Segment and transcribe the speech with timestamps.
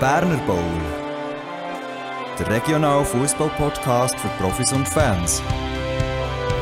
[0.00, 0.62] Berner Bowl.
[2.38, 5.42] Der regionale Fußball-Podcast für Profis und Fans.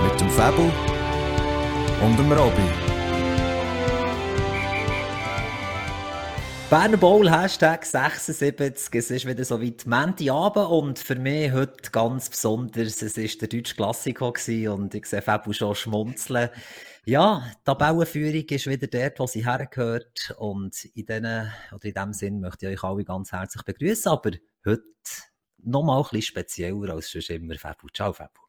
[0.03, 0.73] Mit dem Fabel
[2.03, 2.63] und dem Robby.
[6.71, 8.95] Berner Bowl, Hashtag 76.
[8.95, 13.03] Es ist wieder so weit Menti Abend und für mich heute ganz besonders.
[13.03, 14.33] Es war der deutsche Klassiker
[14.73, 16.49] und ich sehe Fabio schon schmunzeln.
[17.09, 20.35] Ja, die Tabellenführung ist wieder dort, wo sie hergehört.
[20.39, 24.11] Und in, dem Sinn möchte ich euch alle ganz herzlich begrüßen.
[24.11, 24.33] Aber
[24.67, 24.83] heute
[25.63, 27.55] nochmal ein bisschen spezieller als schon immer.
[27.55, 27.87] Fabu.
[27.95, 28.41] Ciao, Fabu.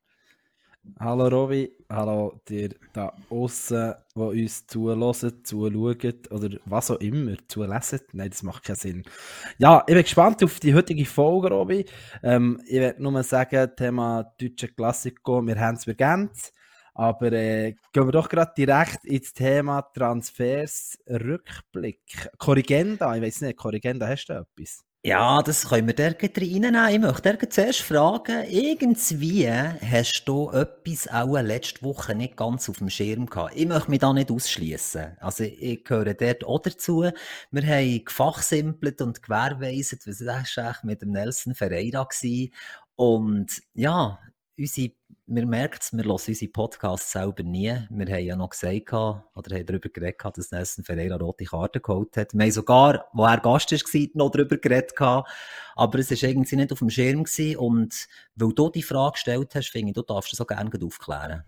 [0.99, 7.99] Hallo Robi, hallo dir da außen, die uns zulassen, zuschauen oder was auch immer, zulesen.
[8.13, 9.03] Nein, das macht keinen Sinn.
[9.59, 11.85] Ja, ich bin gespannt auf die heutige Folge, Robi.
[12.23, 16.53] Ähm, ich werde nur sagen, Thema deutsche Klassiker, wir haben es begrenzt.
[16.97, 22.27] Aber äh, gehen wir doch gerade direkt ins Thema Transfers Rückblick.
[22.39, 24.83] Korrigenda, ich weiß nicht, Korrigenda, hast du etwas?
[25.03, 26.89] Ja, das können wir da reinnehmen.
[26.89, 32.79] Ich möchte dir zuerst fragen, irgendwie hast du etwas auch letzte Woche nicht ganz auf
[32.79, 33.54] dem Schirm gehabt.
[33.55, 35.17] Ich möchte mich da nicht ausschließen.
[35.20, 37.09] Also ich gehöre dort auch dazu.
[37.51, 42.48] Wir haben gefachsimpelt und gewährweiset, was das eigentlich mit dem Nelson Ferreira war.
[42.95, 44.17] Und ja,
[44.58, 44.91] unsere
[45.30, 47.77] wir merken es, wir hören unsere Podcasts selber nie.
[47.90, 52.16] Wir haben ja noch gesagt, oder haben darüber geredet, dass Nelson Ferreira rote Karte geholt
[52.16, 52.34] hat.
[52.34, 54.94] Wir haben sogar, wo er Gast war, noch darüber geredet.
[55.02, 57.26] Aber es war irgendwie nicht auf dem Schirm.
[57.26, 57.58] Gewesen.
[57.58, 61.44] Und weil du die Frage gestellt hast, finde ich, du darfst das auch gerne aufklären.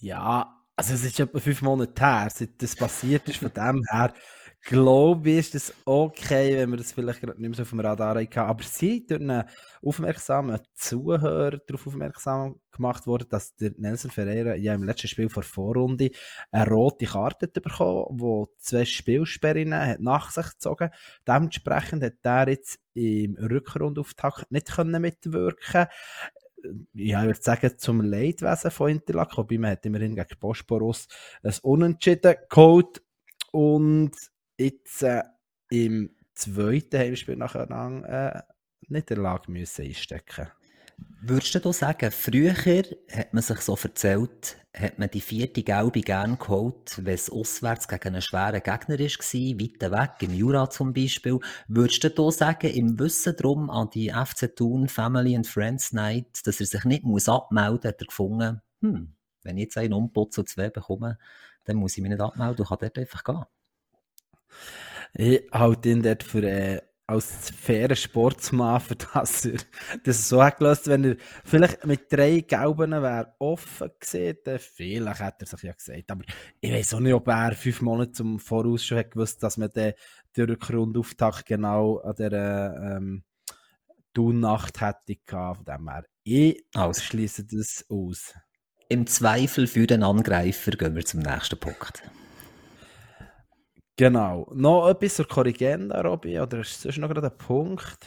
[0.00, 3.38] Ja, also es ist etwa fünf Monate her, seit das passiert ist.
[3.38, 4.12] Von dem her
[4.62, 8.28] glaube ist es okay, wenn wir das vielleicht nicht mehr so auf dem Radar haben.
[8.36, 9.44] Aber sie durch einen
[9.82, 15.42] aufmerksamen Zuhörer darauf aufmerksam gemacht worden, dass der Nelson Ferreira ja im letzten Spiel vor
[15.42, 16.10] Vorrunde
[16.50, 20.90] eine rote Karte bekommen wo zwei Spielsperren hat nach sich gezogen.
[21.26, 25.86] Dementsprechend hat er jetzt im Rückrundauftakt nicht können mitwirken
[26.92, 31.06] ja, ich würde sagen, zum Leidwesen von Interlaken, wobei man hat immerhin gegen Bosporus
[31.42, 33.00] ein Unentschieden geholt
[33.52, 34.12] und
[34.58, 35.22] jetzt äh,
[35.70, 38.42] im zweiten Heimspiel nachher äh,
[38.88, 40.48] Niederlage müssen einstecken
[41.20, 46.38] Würdest du sagen, früher hat man sich so erzählt, hat man die vierte Gelbe gern
[46.38, 51.40] geholt, wenn es auswärts gegen einen schweren Gegner war, weiter weg, im Jura zum Beispiel.
[51.66, 56.60] Würdest du sagen, im Wissen darum an die FC Thun Family and Friends Night, dass
[56.60, 60.34] er sich nicht muss abmelden muss, hat er gefunden, hm, wenn ich jetzt einen Umputz
[60.34, 61.18] zu zwei bekomme,
[61.64, 63.44] dann muss ich mich nicht abmelden und kann dort einfach gehen.
[65.14, 69.58] Ich halte ihn dort für äh, als fairen Sportsmann, für das er
[70.04, 75.20] das so hat gelöst, wenn er vielleicht mit drei Gelben wäre offen gesehen, dann vielleicht
[75.20, 76.10] hätte er sich ja gesagt.
[76.10, 76.24] Aber
[76.60, 79.70] ich weiß auch nicht, ob er fünf Monate zum Voraus schon hat gewusst, dass man
[79.70, 79.94] den,
[80.36, 83.24] den Rückrundauftakt genau an der ähm,
[84.16, 85.58] Nacht hätte gehabt.
[85.58, 88.34] Von dem her, ich schließe das aus.
[88.88, 92.02] Im Zweifel für den Angreifer gehen wir zum nächsten Punkt.
[93.98, 94.48] Genau.
[94.54, 96.38] Noch etwas zur Korrigenda, Robby?
[96.38, 97.98] Oder ist das noch gerade ein Punkt?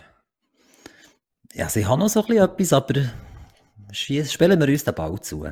[1.54, 3.02] Ja, sie haben noch so ein bisschen etwas, aber
[3.92, 5.46] spielen wir uns den Ball zu.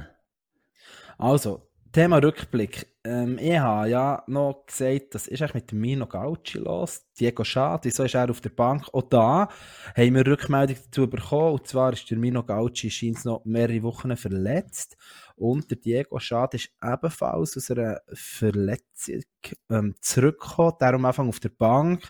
[1.18, 2.88] Also, Thema Rückblick.
[3.04, 7.02] Ähm, ich habe ja noch gesagt, das ist eigentlich mit Mino Gauci los.
[7.20, 8.88] Diego Schad, wieso ist er auf der Bank?
[8.94, 9.50] Auch da
[9.98, 11.54] haben wir Rückmeldung dazu bekommen.
[11.54, 14.98] Und zwar ist der Mino Gauci scheint noch mehrere Wochen verletzt.
[15.36, 19.24] Und der Diego Schad ist ebenfalls aus einer Verletzung
[19.72, 22.08] ähm, zurückgekommen, darum Anfang auf der Bank.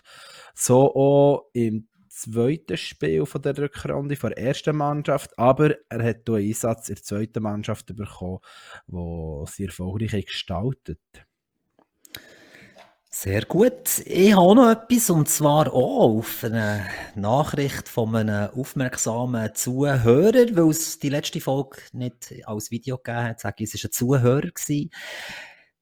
[0.54, 1.88] So auch im
[2.20, 6.96] zweiten Spiel von der Rückrunde von der ersten Mannschaft, aber er hat einen Einsatz in
[6.96, 8.40] der zweiten Mannschaft bekommen,
[8.86, 11.00] wo sie erfolgreich gestaltet.
[13.12, 14.02] Sehr gut.
[14.06, 16.86] Ich habe noch etwas, und zwar auch auf eine
[17.16, 23.40] Nachricht von einem aufmerksamen Zuhörer, weil es die letzte Folge nicht als Video gegeben hat,
[23.40, 24.50] sage ich, es war ein Zuhörer.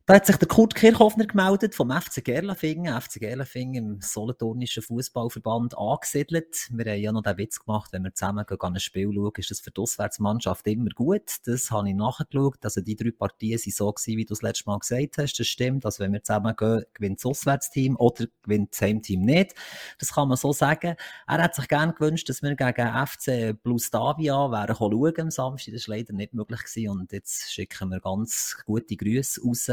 [0.09, 2.99] Da hat sich der Kurt Kirchhoffner gemeldet vom FC Gerlafingen.
[2.99, 6.67] FC Gerlafingen im Solothurnischen Fußballverband angesiedelt.
[6.71, 9.51] Wir haben ja noch den Witz gemacht, wenn wir zusammen gehen, ein Spiel schauen, ist
[9.51, 11.37] das für die Auswärtsmannschaft immer gut.
[11.45, 12.57] Das habe ich nachgeschaut.
[12.63, 15.39] Also die drei Partien waren so gewesen, wie du das letzte Mal gesagt hast.
[15.39, 15.85] Das stimmt.
[15.85, 19.55] Also wenn wir zusammen gehen, gewinnt das Auswärtsteam oder gewinnt das Heimteam nicht.
[19.99, 20.97] Das kann man so sagen.
[21.27, 25.75] Er hat sich gerne gewünscht, dass wir gegen FC Plus Davia wären schauen am Samstag.
[25.75, 26.89] Das war leider nicht möglich gewesen.
[26.99, 29.69] Und jetzt schicken wir ganz gute Grüße raus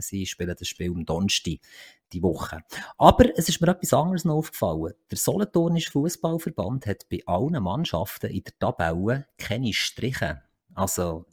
[0.00, 1.58] Sie spielen das Spiel am Donnerstag
[2.12, 2.62] die Woche.
[2.96, 4.94] Aber es ist mir etwas anderes noch aufgefallen.
[5.10, 10.42] Der Solothurnische Fußballverband hat bei allen Mannschaften in der Tabelle keine Striche.
[10.74, 11.26] Also,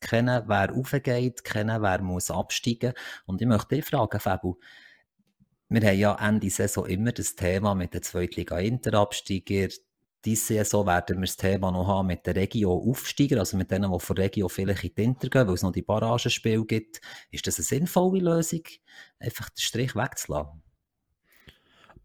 [0.00, 2.94] kennen, wer aufgeht, kennen, wer muss absteigen.
[3.26, 4.56] Und ich möchte dich fragen, Fabu,
[5.68, 9.68] wir haben ja Ende Saison immer das Thema mit den Zweitliga-Interabsteiger.
[10.26, 14.00] Diese Saison werden wir das Thema noch haben mit den Regio-Aufsteiger, also mit denen, die
[14.00, 17.00] von Regio vielleicht in die Inter gehen, weil es noch die Barragenspiel gibt.
[17.30, 18.62] Ist das eine sinnvolle Lösung,
[19.20, 20.64] einfach den Strich wegzulassen?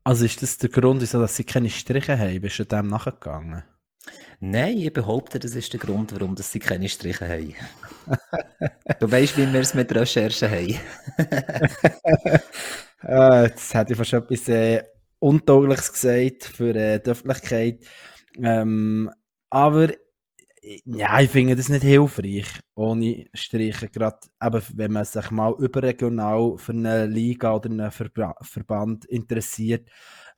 [0.03, 2.41] Also ist das der Grund, wieso dass sie keine Striche haben?
[2.41, 3.63] Bist du dem nachgegangen?
[4.39, 7.55] Nein, ich behaupte, das ist der Grund, warum sie keine Striche haben.
[8.99, 10.79] du weißt, wie wir es mit Recherchen haben.
[13.03, 14.83] äh, jetzt hätte ich fast etwas äh,
[15.17, 17.79] Untaugliches gesagt für äh, die Öffentlichkeit.
[18.37, 19.11] Ähm,
[19.49, 19.89] aber
[20.85, 23.89] ja, ich finde das nicht hilfreich, ohne Striche.
[23.89, 29.89] Gerade eben, wenn man sich mal überregional für eine Liga oder einen Verba Verband interessiert,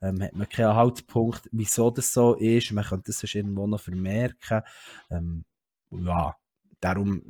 [0.02, 2.72] ähm, hat man keinen Haltpunkt, wieso das so ist.
[2.72, 4.62] Man könnte das sonst irgendwo noch vermerken.
[5.12, 5.44] Ähm,
[5.92, 6.36] ja,
[6.80, 7.24] darum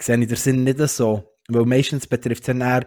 [0.00, 1.24] sehe ich den Sinn nicht so.
[1.48, 2.86] Weil meistens betrifft es dann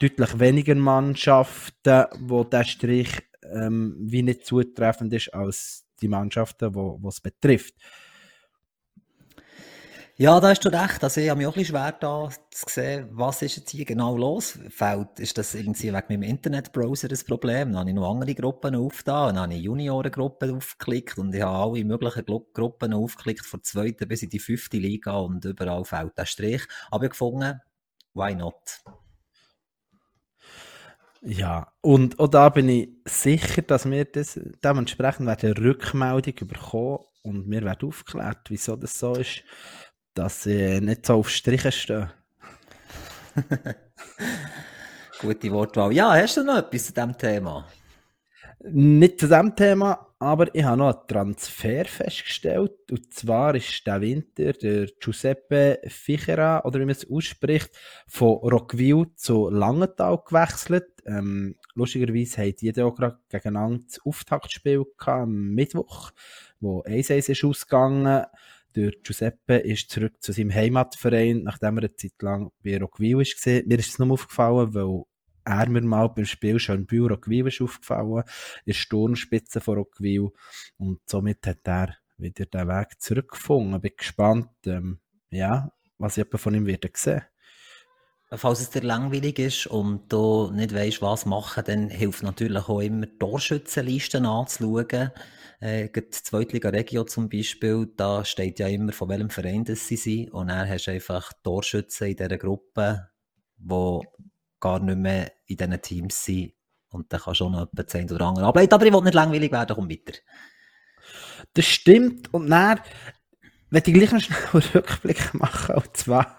[0.00, 3.10] deutlich weniger Mannschaften, wo der Strich
[3.42, 7.74] ähm, wie nicht zutreffend ist, als die Mannschaften, wo es betrifft.
[10.20, 11.02] Ja, da hast du recht.
[11.02, 13.86] Also ich habe mich auch ein bisschen schwer da zu sehen, was ist jetzt hier
[13.86, 14.58] genau los.
[14.68, 17.72] Fällt, ist das irgendwie wegen meinem Internetbrowser das Problem?
[17.72, 21.56] Dann habe ich noch andere Gruppen aufgetan, dann habe ich Juniorengruppen aufgeklickt und ich habe
[21.56, 26.18] alle möglichen Gruppen aufgeklickt, von der zweiten bis in die fünfte Liga und überall fällt
[26.18, 26.64] der Strich.
[26.90, 27.60] Aber ich habe gefunden,
[28.12, 28.82] why not?
[31.22, 37.50] Ja, und auch da bin ich sicher, dass wir das dementsprechend werden Rückmeldung bekommen und
[37.50, 39.42] wir werden aufgeklärt, wieso das so ist
[40.14, 42.10] dass sie nicht so auf Striche stehen.
[45.20, 45.92] Gute Wortwahl.
[45.92, 47.66] Ja, hast du noch etwas zu diesem Thema?
[48.62, 52.72] Nicht zu diesem Thema, aber ich habe noch einen Transfer festgestellt.
[52.90, 57.70] Und zwar ist der Winter der Giuseppe Fichera, oder wie man es ausspricht,
[58.06, 60.88] von Rockville zu Langenthal gewechselt.
[61.06, 66.10] Ähm, lustigerweise haben die auch gerade gegeneinander das Auftaktspiel am Mittwoch,
[66.60, 68.26] wo 1-1 ist ausgegangen.
[68.76, 73.62] Der Giuseppe ist zurück zu seinem Heimatverein, nachdem er eine Zeit lang bei Rockville war.
[73.66, 75.04] Mir ist es nur aufgefallen, weil
[75.50, 78.22] er mir mal beim Spiel Schönbühl Rockville ist aufgefallen,
[78.64, 80.30] in der Sturmspitze von Rockville.
[80.76, 83.80] Und somit hat er wieder den Weg zurückgefunden.
[83.80, 85.00] Bin gespannt, ähm,
[85.30, 87.22] ja, was ich von ihm wieder sehen
[88.32, 92.78] Falls es dir langweilig ist und du nicht weißt, was machen, dann hilft natürlich auch
[92.78, 95.10] immer, Torschützenlisten anzuschauen.
[95.58, 99.96] Äh, die Zweitliga Regio zum Beispiel, da steht ja immer, von welchem Verein das sie
[99.96, 100.30] sind.
[100.30, 103.08] Und dann hast du einfach Torschützen in dieser Gruppe,
[103.56, 104.00] die
[104.60, 106.52] gar nicht mehr in diesen Teams sind.
[106.90, 108.74] Und dann du auch noch etwa 10 oder andere ableiten.
[108.74, 110.18] Aber ich will nicht langweilig werden, komm weiter.
[111.54, 112.32] Das stimmt.
[112.34, 112.80] Und dann,
[113.70, 116.36] wenn ich gleich noch schnell einen Rückblick machen, und zwar,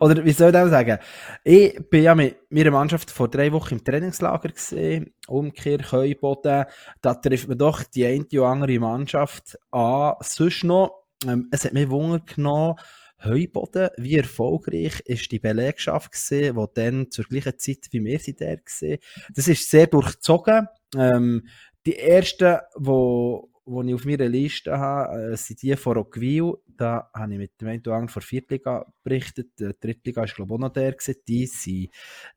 [0.00, 0.98] oder wie soll ich das sagen?
[1.44, 6.66] Ich bin ja mit meiner Mannschaft vor drei Wochen im Trainingslager gesehen, Umkehr, Keuboden,
[7.00, 10.14] da trifft man doch die eine oder andere Mannschaft an.
[10.20, 12.76] Sonst noch, ähm, es hat mich Wunder genommen,
[13.24, 18.40] Heuboden, wie erfolgreich ist die Belegschaft gesehen, die dann zur gleichen Zeit wie wir sind
[18.40, 18.98] der gesehen.
[19.34, 20.68] Das ist sehr durchzogen.
[20.96, 21.48] Ähm,
[21.86, 26.54] die ersten, die die ich auf meiner Liste habe, äh, sind die von Rockville.
[26.76, 29.58] Da habe ich mit dem einen von Viertliga berichtet.
[29.58, 30.92] Die Drittliga war, glaube ich, auch noch der.
[30.92, 31.16] Gewesen.
[31.26, 31.88] Die sind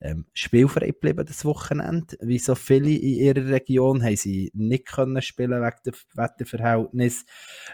[0.02, 2.18] ähm, spielfrei geblieben das Wochenende.
[2.22, 7.26] Wie so viele in ihrer Region haben sie nicht können spielen wegen dem Wetterverhältnis.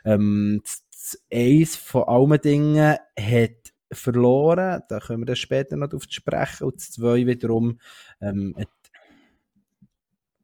[0.04, 0.85] Ähm, das
[1.32, 4.82] Eins von allen Dingen hat verloren.
[4.90, 6.66] Da können wir dann später noch darauf sprechen.
[6.66, 7.80] Und das zwei wiederum
[8.22, 8.70] ähm, hat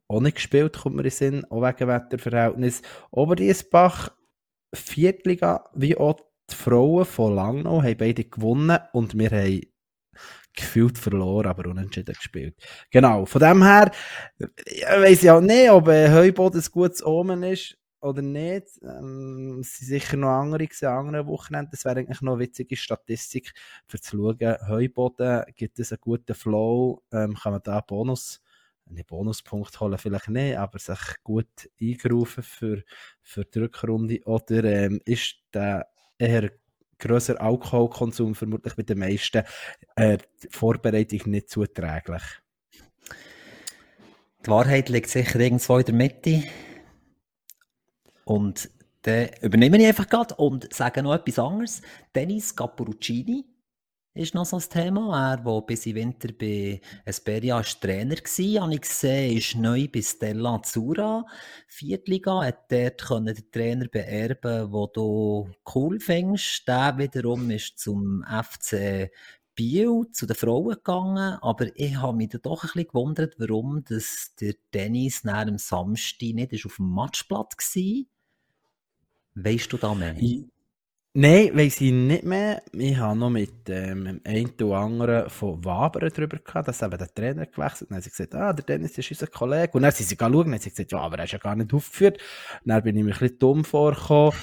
[0.08, 2.82] auch nicht gespielt, kommt mir in Sinn, auch wegen Wetterverhältnis.
[3.10, 4.10] Oberdiesbach,
[4.74, 9.60] Viertliga, wie auch die Frauen von Langnau, haben beide gewonnen und wir haben
[10.54, 12.54] gefühlt verloren, aber unentschieden gespielt.
[12.90, 13.90] Genau, von dem her
[14.38, 18.80] weiß ich auch nicht, ob ein Heuboden ein gutes Omen ist oder nicht.
[18.82, 21.70] Ähm, es sind sicher noch andere gesehen, andere Wochenende.
[21.70, 23.52] Das wäre eigentlich noch eine witzige Statistik,
[23.86, 24.56] für zu schauen.
[24.68, 28.42] Heuboden, gibt es einen guten Flow, ähm, kann man da Bonus
[28.88, 32.82] einen Bonuspunkt holen vielleicht nicht, aber sich gut eingerufen für,
[33.22, 34.20] für die Rückrunde?
[34.24, 36.50] Oder ähm, ist der eher
[36.98, 39.44] grösser Alkoholkonsum vermutlich bei den meisten
[39.96, 40.18] äh,
[40.50, 42.22] Vorbereitung nicht zuträglich?
[44.44, 46.42] Die Wahrheit liegt sicher irgendwo in der Mitte.
[48.24, 48.70] Und
[49.02, 51.82] dann übernehme ich einfach gerade und sage noch etwas anderes.
[52.14, 53.44] Dennis Cappuccini
[54.14, 55.32] ist noch so ein Thema.
[55.32, 60.02] Er, der bis im Winter bei Esperia Trainer war, habe ich gesehen, ist neu bei
[60.02, 61.24] Stella Azzurra,
[61.66, 66.68] Viertliga, hat dort können den Trainer beerben, den du cool findest.
[66.68, 69.10] Der wiederum ist zum FC
[69.54, 73.84] Biel zu den Frauen gegangen, aber ich habe mich dann doch ein bisschen gewundert, warum
[73.84, 78.11] das der Dennis nach dem Samstag nicht auf dem Matchblatt war.
[79.34, 80.14] Weißt du da mehr?
[80.18, 80.44] Ich,
[81.14, 82.62] nein, weiss ich nicht mehr.
[82.72, 87.14] Ich habe noch mit ähm, einem oder anderen von Wabern darüber gehabt, dass eben der
[87.14, 87.90] Trainer gewechselt hat.
[87.90, 89.72] Dann haben sie gesagt, ah, der Dennis ist unser Kollege.
[89.72, 91.56] Und dann sind sie schauen und haben sie gesagt, ja, aber er ist ja gar
[91.56, 92.18] nicht aufgeführt.
[92.64, 94.34] dann bin ich mir ein bisschen dumm vorgekommen.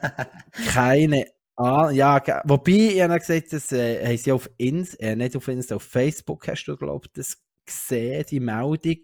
[0.68, 5.36] Keine Ah, ja, wobei, ich habe gesagt, das äh, haben sie auf Insta, äh, nicht
[5.36, 7.36] auf Insta, auf Facebook hast du, glaube ich, das
[7.66, 8.96] gesehen, die Meldung.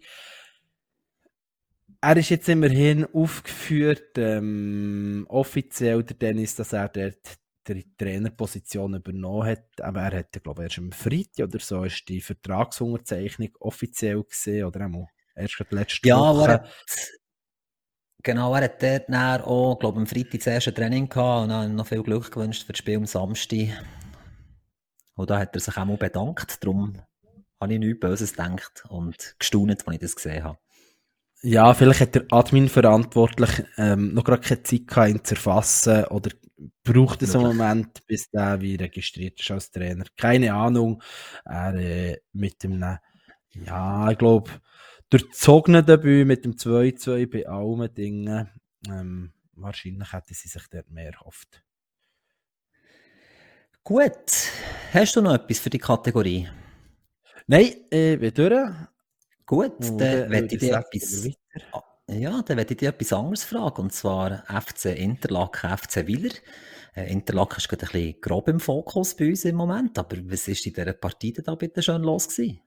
[2.01, 7.37] Er ist jetzt immerhin aufgeführt, ähm, offiziell, der Dennis, dass er dort
[7.67, 9.81] die Trainerposition übernommen hat.
[9.81, 14.65] Aber er hat, glaube ich, erst am Freitag oder so ist die Vertragsunterzeichnung offiziell gesehen,
[14.65, 16.49] oder einmal erst letzte ja, Woche.
[16.49, 16.65] Ja,
[18.21, 21.75] Genau, er hat dort dann auch, glaube am Freitag das erste Training gehabt und dann
[21.75, 23.69] noch viel Glück gewünscht für das Spiel am Samstag.
[25.15, 27.01] Und da hat er sich auch mal bedankt, darum
[27.61, 30.59] habe ich nichts Böses gedacht und gestaunt, als ich das gesehen habe.
[31.41, 36.03] Ja, vielleicht hat der Admin verantwortlich ähm, noch gerade keine Zeit gehabt, ihn zu erfassen
[36.05, 36.31] oder
[36.83, 40.03] braucht es einen Moment, bis der wie registriert ist als Trainer.
[40.17, 41.01] Keine Ahnung.
[41.45, 44.51] Er äh, mit dem, ja, ich glaube,
[45.09, 48.49] durchzogenen Debüt mit dem 2-2 bei allen Dingen.
[48.89, 51.63] Ähm, wahrscheinlich hätte sie sich dort mehr erhofft.
[53.83, 54.51] Gut.
[54.93, 56.49] Hast du noch etwas für die Kategorie?
[57.47, 58.71] Nein, ich bin durch.
[59.49, 61.27] Gut, dann werde ich dir etwas...
[61.71, 66.35] Ah, ja, dann werde ich dir etwas anderes fragen, und zwar FC Interlaken, FC Wieler.
[66.93, 70.47] Äh, Interlaken ist gerade ein bisschen grob im Fokus bei uns im Moment, aber was
[70.47, 72.61] ist in dieser Partie da bitte schön los gewesen?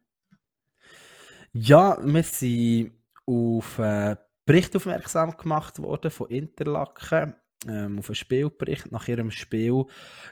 [1.53, 2.95] Ja, wir sind
[3.27, 7.37] auf einen Bericht aufmerksam gemacht worden von Interlaken,
[7.69, 9.85] ähm, auf einen Spielbericht nach ihrem Spiel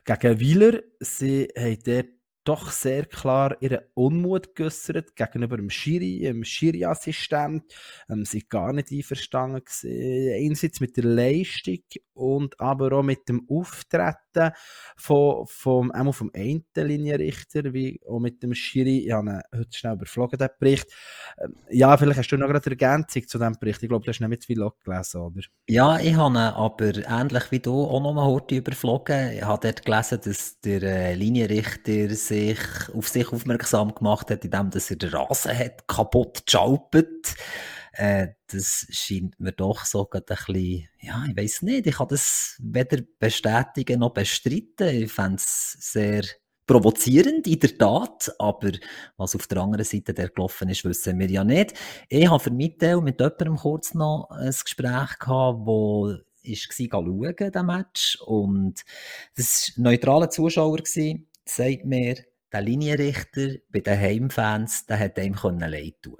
[0.04, 0.80] gegen Wieler.
[0.99, 7.64] Sie haben dort doch sehr klar ihren Unmut geäußert gegenüber dem Schiri, dem Schiri-Assistent.
[8.09, 10.47] Ähm, sie gar nicht einverstanden gewesen.
[10.47, 11.80] Einerseits mit der Leistung
[12.12, 14.16] und aber auch mit dem Auftreten
[14.96, 19.06] von, vom, einmal vom einen Linienrichter, wie auch mit dem Schiri.
[19.06, 20.87] Ich habe heute schnell überflogen, den Bericht.
[21.38, 23.82] Ähm, ja, vielleicht hast du noch gerade eine Ergänzung zu diesem Bericht.
[23.82, 25.40] Ich glaube, du hast nicht mit viel gelesen, oder?
[25.68, 29.32] Ja, ich habe aber ähnlich wie du auch noch mal heute überflogen.
[29.32, 32.58] Ich habe dort gelesen, dass der äh, Linienrichter sich,
[32.94, 37.34] auf sich aufmerksam gemacht hat, indem er den Rasen hat kaputt geschalpet.
[38.00, 42.57] Äh, das scheint mir doch so ein bisschen, ja, ich weiß nicht, ich kann das
[42.59, 45.02] weder bestätigen noch bestreiten.
[45.02, 46.23] Ich fände es sehr
[46.66, 48.71] provozierend, in der Tat, aber
[49.19, 51.75] was auf der anderen Seite der gelaufen ist, wissen wir ja nicht.
[52.09, 57.66] Ich habe für mich mit jemandem kurz noch ein Gespräch gehabt, wo war schauen, den
[57.66, 58.80] Match, und
[59.37, 62.14] das war neutraler Zuschauer, gewesen, sagt mir,
[62.50, 66.16] der Linienrichter bei den Heimfans, der hat ihm leid tun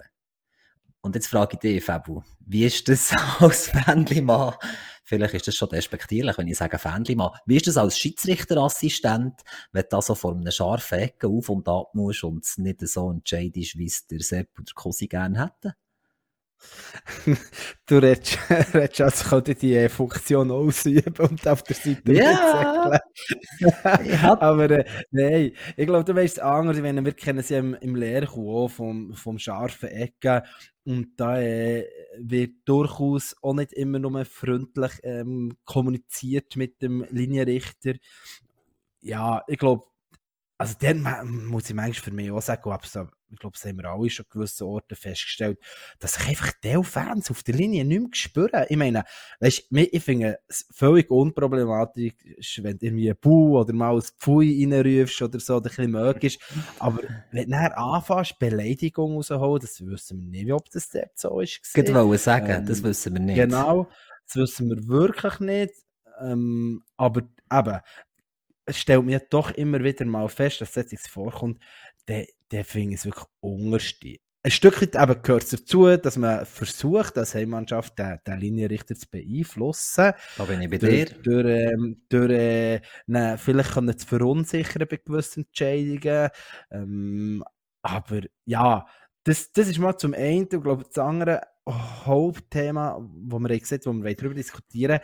[1.03, 4.55] und jetzt frage ich dich, Fabu, wie ist das als Fanlimann?
[5.05, 7.33] Vielleicht ist das schon despektierlich, wenn ich sage Fanlimann.
[7.45, 9.41] Wie ist das als Schiedsrichterassistent,
[9.73, 13.11] wenn du so vor einem scharfen Ecke auf und ab musst und es nicht so
[13.11, 15.75] entscheidest, wie es der Sepp oder Cosi gerne hätten?
[17.87, 18.39] du redest,
[18.75, 23.01] redest also könnte die äh, Funktion ausüben und auf der Seite ja.
[24.41, 26.83] Aber äh, nein, ich glaube, du weißt es anders.
[26.83, 30.43] Wenn wir kennen sie im, im Lehrkurs vom, vom scharfen Ecken
[30.85, 31.87] und da äh,
[32.19, 37.95] wird durchaus auch nicht immer nur freundlich ähm, kommuniziert mit dem Linienrichter.
[39.01, 39.85] Ja, ich glaube,
[40.59, 41.03] also dann
[41.47, 44.31] muss ich manchmal für mich auch sagen, ich glaube, das haben wir alle schon an
[44.31, 45.59] gewissen Orten festgestellt,
[45.99, 48.67] dass sich einfach die Fans auf der Linie nicht mehr spüren.
[48.69, 49.05] Ich meine,
[49.41, 55.23] weißt, ich finde es völlig unproblematisch, wenn du irgendwie Bu oder mal ein Pfui reinrufst
[55.23, 56.39] oder so, oder ein bisschen möglich
[56.79, 61.41] Aber wenn du dann anfängst, Beleidigung rauszuholen, das wissen wir nicht, ob das dort so
[61.41, 61.61] ist.
[61.75, 63.37] Ich wollte sagen, ähm, das wissen wir nicht.
[63.37, 63.89] Genau,
[64.27, 65.75] das wissen wir wirklich nicht.
[66.21, 67.23] Ähm, aber
[67.53, 67.81] eben,
[68.67, 71.61] es stellt mir doch immer wieder mal fest, dass das jetzt vorkommt,
[72.09, 74.17] der, der finde ich es wirklich unterste.
[74.43, 79.07] Ein Stück weit eben gehört dazu, dass man versucht, als Heimmannschaft den, den Linienrichter zu
[79.11, 80.13] beeinflussen.
[80.39, 81.23] Da bin ich bei durch, dir.
[81.23, 86.31] Durch, ähm, durch äh, ne, vielleicht können zu verunsichern bei gewissen Entscheidungen.
[86.71, 87.45] Ähm,
[87.83, 88.87] aber ja,
[89.25, 93.93] das, das ist mal zum einen, ich glaube, das andere Hauptthema, wo wir gesagt wo
[93.93, 95.01] wir darüber diskutieren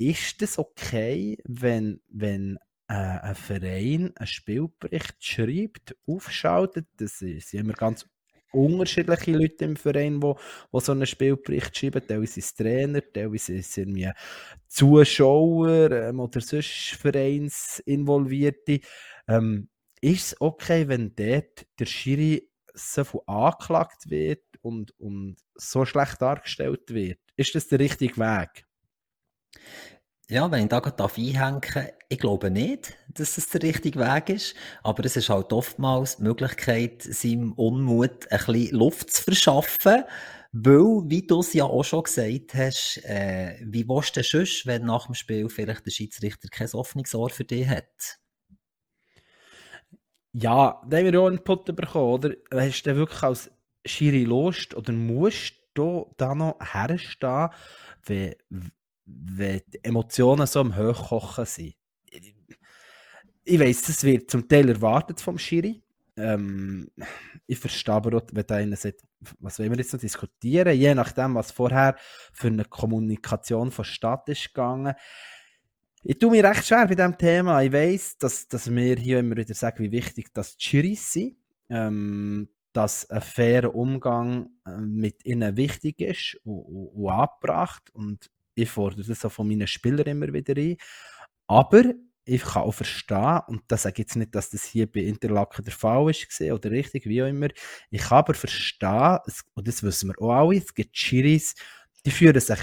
[0.00, 2.58] ist es okay, wenn, wenn
[2.96, 6.86] ein Verein einen Spielbericht schreibt, aufschaltet.
[6.96, 8.06] Das sind immer ganz
[8.52, 10.32] unterschiedliche Leute im Verein, die,
[10.72, 12.06] die so einen Spielbericht schreiben.
[12.06, 14.12] Teilweise sind es Trainer, teilweise sind es
[14.66, 18.80] Zuschauer ähm, oder sonst Vereinsinvolvierte.
[19.28, 19.68] Ähm,
[20.00, 26.20] ist es okay, wenn dort der Schiri so viel angeklagt wird und, und so schlecht
[26.22, 27.20] dargestellt wird?
[27.36, 28.66] Ist das der richtige Weg?
[30.30, 31.60] Ja, wenn ich da gerade einhängen
[32.08, 36.22] ich glaube nicht, dass das der richtige Weg ist, aber es ist halt oftmals die
[36.22, 40.04] Möglichkeit, seinem Unmut ein bisschen Luft zu verschaffen,
[40.52, 44.66] weil, wie du es ja auch schon gesagt hast, äh, wie willst du denn sonst,
[44.66, 48.20] wenn nach dem Spiel vielleicht der Schiedsrichter kein offenes Ohr für dich hat?
[50.32, 52.34] Ja, da haben wir auch einen Put bekommen, oder?
[52.54, 53.50] Hast du wirklich als
[53.84, 57.48] Schiri Lust oder musst du da noch herstehen,
[58.06, 58.34] wenn,
[59.24, 61.74] wenn die Emotionen so am Hochkochen sind?
[63.44, 65.82] Ich weiss, das wird zum Teil erwartet vom Schiri.
[66.16, 66.90] Ähm,
[67.46, 69.02] ich verstehe aber auch, wenn einer sagt,
[69.38, 71.96] was wollen wir jetzt noch diskutieren, je nachdem, was vorher
[72.32, 74.94] für eine Kommunikation von Stadt ist gegangen.
[76.02, 77.62] Ich tue mir recht schwer bei diesem Thema.
[77.62, 81.36] Ich weiss, dass, dass wir hier immer wieder sagen, wie wichtig das Juries sind,
[81.68, 87.90] ähm, dass ein fairer Umgang äh, mit ihnen wichtig ist und, und, und angebracht.
[87.92, 90.76] Und ich fordere das auch von meinen Spielern immer wieder ein.
[91.46, 91.84] Aber
[92.24, 95.72] ich kann auch verstehen, und das sage jetzt nicht, dass das hier bei Interlaken der
[95.72, 97.48] Fall ist oder richtig, wie auch immer.
[97.90, 99.18] Ich kann aber verstehen,
[99.54, 101.54] und das wissen wir auch alle, es gibt Chiris,
[102.04, 102.60] die führen sich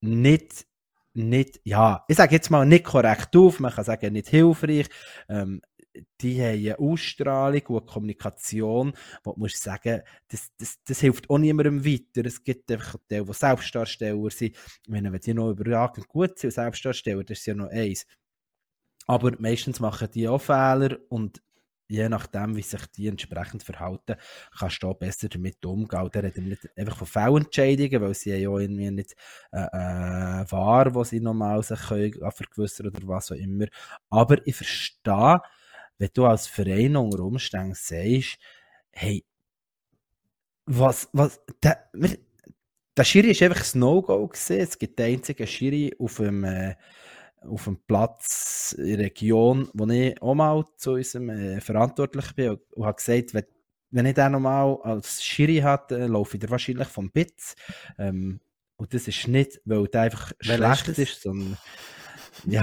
[0.00, 0.66] nicht,
[1.14, 4.86] nicht, ja, ich sage jetzt mal nicht korrekt auf, man kann sagen, nicht hilfreich.
[5.28, 5.62] Ähm,
[6.20, 8.92] die haben eine Ausstrahlung und eine Kommunikation,
[9.24, 12.26] wo du musst sagen, das, das, das hilft auch niemandem weiter.
[12.26, 14.56] Es gibt einfach die, die Selbstdarsteller sind.
[14.88, 18.06] Wenn, wenn die noch überragend gut sind, Selbstdarsteller, das ist ja noch eins.
[19.06, 21.40] Aber meistens machen die auch Fehler und
[21.88, 24.16] je nachdem, wie sich die entsprechend verhalten,
[24.58, 26.02] kannst du auch besser damit umgehen.
[26.02, 29.14] Und reden nicht einfach von Fehlentscheidungen, weil sie ja irgendwie nicht
[29.52, 33.66] äh, äh, wahr, wo sie normal sich können, vergewissern oder was auch immer.
[34.10, 35.40] Aber ich verstehe,
[35.98, 38.38] wenn du als Verein unter Umständen sagst,
[38.92, 39.24] hey,
[40.66, 41.88] was, was, der,
[42.96, 44.30] der Schiri ist einfach ein No-Go.
[44.48, 46.74] Es gibt den einzigen Schiri auf dem, äh,
[47.42, 52.50] auf dem Platz in der Region, wo ich auch mal zu unserem äh, Verantwortlichen bin
[52.50, 53.44] und, und habe gesagt, wenn,
[53.90, 57.54] wenn ich den nochmal als Schiri hatte, äh, laufe ich da wahrscheinlich vom Bitz.
[57.98, 58.40] Ähm,
[58.76, 61.56] und das ist nicht, weil der einfach Wer schlecht ist, sondern
[62.44, 62.62] ja.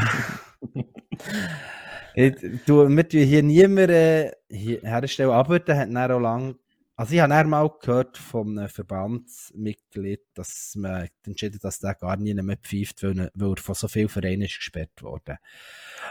[2.16, 6.56] du, wir tun hier niemand äh, herstellen, aber der hat dann auch lange
[6.96, 12.36] also ich habe mal gehört von einem Verbandsmitglied, dass man entschieden dass der gar nie
[12.36, 15.40] mehr pfeift, weil, weil er von so vielen Vereinen ist gesperrt wurde.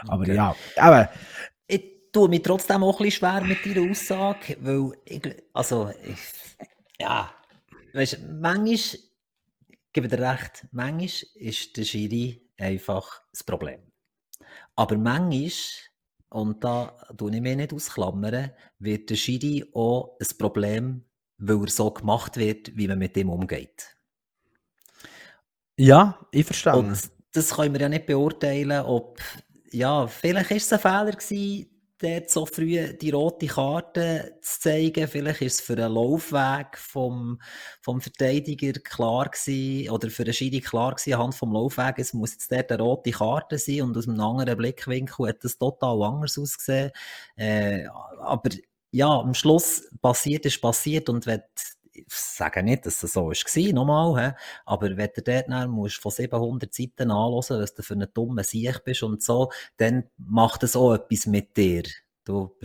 [0.07, 0.35] Aber okay.
[0.35, 1.09] ja, aber...
[1.67, 6.17] Ich tue mich trotzdem auch ein bisschen schwer mit deiner Aussage, weil ich, also, ich,
[6.99, 7.33] ja,
[7.93, 9.09] weißt manchmal, ich
[9.93, 13.79] gebe dir recht, manchmal ist der Schiri einfach das Problem.
[14.75, 15.49] Aber manchmal
[16.33, 21.03] und da tue ich mich nicht ausklammern, wird der Schiri auch ein Problem,
[21.37, 23.95] weil er so gemacht wird, wie man mit dem umgeht.
[25.77, 26.75] Ja, ich verstehe.
[26.75, 26.97] Und
[27.33, 29.19] das können wir ja nicht beurteilen, ob,
[29.71, 31.69] ja, vielleicht ist es ein Fehler gewesen,
[32.03, 35.07] dort so früh die rote Karte zu zeigen.
[35.07, 37.39] Vielleicht ist es für einen Laufweg vom,
[37.81, 42.33] vom Verteidiger klar gewesen, oder für einen Schiri klar gewesen, anhand vom Laufweg, es muss
[42.33, 46.37] jetzt dort eine rote Karte sein und aus einem anderen Blickwinkel hat das total anders
[46.37, 46.91] ausgesehen.
[47.35, 47.85] Äh,
[48.19, 48.49] aber
[48.91, 51.41] ja, am Schluss passiert ist passiert und wenn
[51.93, 54.35] ich sage nicht, dass es so war, nochmal, he?
[54.65, 58.43] aber wenn du dort dann musst von 700 Seiten anhören, was du für einen dummen
[58.43, 61.83] Sieg bist und so, dann macht es auch etwas mit dir.
[62.25, 62.55] Du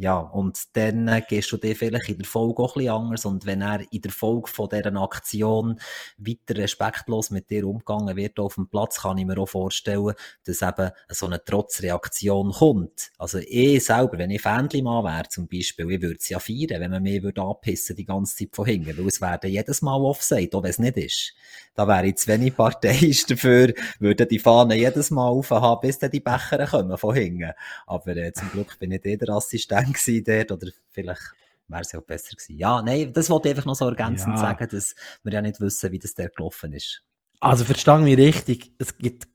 [0.00, 3.26] ja, und dann äh, gehst du dir vielleicht in der Folge auch ein bisschen anders.
[3.26, 5.78] Und wenn er in der Folge von dieser Aktion
[6.16, 10.14] weiter respektlos mit dir umgegangen wird auf dem Platz, kann ich mir auch vorstellen,
[10.46, 13.12] dass eben so eine Trotzreaktion kommt.
[13.18, 16.92] Also ich selber, wenn ich Fähnchen-Mann wäre zum Beispiel, ich würde es ja feiern, wenn
[16.92, 20.56] man mich würde anpissen die ganze Zeit von hinten, weil es wäre jedes Mal Offside,
[20.56, 21.34] auch wenn es nicht ist.
[21.74, 26.10] Da wäre ich zu wenig parteiisch dafür, würde die Fahne jedes Mal aufhaben, bis dann
[26.10, 27.52] die Becher kommen von hinten.
[27.86, 31.22] Aber äh, zum Glück bin ich der Assistent gewesen dort, oder vielleicht
[31.68, 32.56] wäre es ja auch besser gewesen.
[32.56, 34.40] Ja, nein, das wollte ich einfach noch so ergänzend ja.
[34.40, 37.02] sagen, dass wir ja nicht wissen, wie das der gelaufen ist.
[37.40, 39.28] Also verstanden mich richtig, es gibt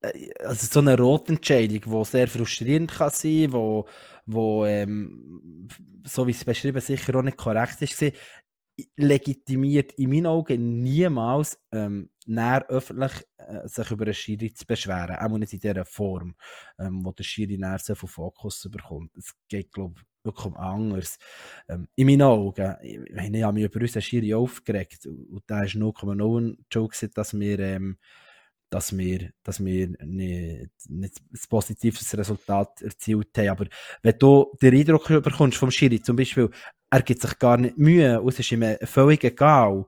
[0.00, 3.86] äh, also so eine Rotentscheidung, die sehr frustrierend kann sein, wo,
[4.26, 5.68] wo ähm,
[6.04, 8.14] so wie es beschrieben sicher auch nicht korrekt ist,
[8.96, 15.16] legitimiert in meinen Augen niemals ähm, näher öffentlich äh, sich über einen Schiri zu beschweren.
[15.16, 16.34] Auch nicht in dieser Form,
[16.78, 19.16] ähm, wo der Schiri näher so viel Fokus bekommt.
[19.16, 21.18] Es geht, glaube ich, wirklich anders.
[21.68, 25.74] Ähm, in meinen Augen, ich, ich habe mich über unseren Schiri aufgeregt und da ist
[25.74, 27.98] 0,0 ein Joke, dass wir, ähm,
[28.70, 33.48] dass wir, dass wir nicht, nicht positives Resultat erzielt haben.
[33.48, 33.66] Aber
[34.02, 36.50] wenn du den Eindruck bekommst vom Schiri, zum Beispiel,
[36.94, 39.84] er gibt sich gar nicht Mühe und es ist ihm völlig egal,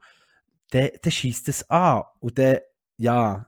[0.70, 2.02] dann, dann schießt es an.
[2.18, 2.58] Und dann,
[2.96, 3.46] ja,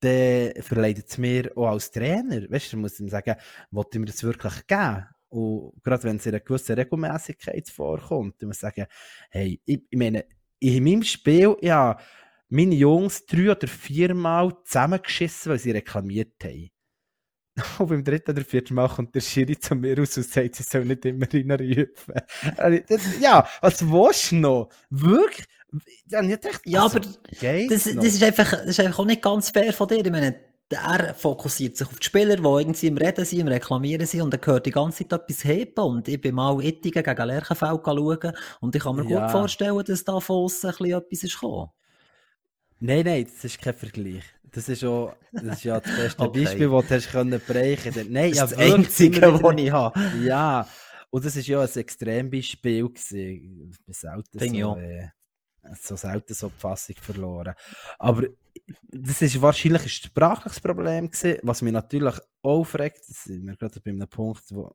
[0.00, 2.50] dann verleidet es mir auch als Trainer.
[2.50, 3.36] Weißt du, muss ich sagen,
[3.70, 5.06] wollte mir das wirklich geben?
[5.28, 8.86] Und gerade wenn es in einer gewissen Regelmäßigkeit vorkommt, muss ich sagen,
[9.30, 10.24] hey, ich, ich meine,
[10.58, 11.96] in meinem Spiel, ja,
[12.48, 16.70] meine Jungs drei oder viermal zusammengeschissen, weil sie reklamiert haben.
[17.78, 20.62] Und beim dritten oder vierten Mal kommt der Schiri zu mir raus und sagt, sie
[20.62, 22.14] soll nicht immer reinrufen.
[23.20, 24.68] ja, was willst du noch?
[24.90, 25.46] Wirklich?
[26.08, 27.06] Ja, gedacht, ja also, aber
[27.68, 30.04] das, das, ist einfach, das ist einfach auch nicht ganz fair von dir.
[30.04, 30.36] Ich meine,
[30.70, 34.34] er fokussiert sich auf die Spieler, die irgendwie im Reden sind, im Reklamieren sind und
[34.34, 38.32] er hört die ganze Zeit etwas heben und ich bin mal Ittigen gegen Lerchenfeld schauen
[38.60, 39.22] und ich kann mir ja.
[39.22, 41.70] gut vorstellen, dass da von aussen ein bisschen etwas ist gekommen.
[42.78, 44.24] Nein, nein, das ist kein Vergleich.
[44.56, 46.44] Das ist, auch, das ist ja das beste okay.
[46.44, 48.10] Beispiel, das du hast können brechen konntest.
[48.10, 50.00] Nein, das ist ja, das einzige, was ich habe.
[50.24, 50.66] Ja,
[51.10, 52.88] und das war ja ein Extrembeispiel.
[52.88, 53.70] Gewesen.
[53.70, 55.08] Ich bin selten so, äh,
[55.78, 57.54] so selten so die Fassung verloren.
[57.98, 58.22] Aber
[58.88, 63.02] das ist wahrscheinlich ein sprachliches Problem gewesen, was mich natürlich aufregt.
[63.06, 64.74] Das sind wir gerade bei einem Punkt, wo,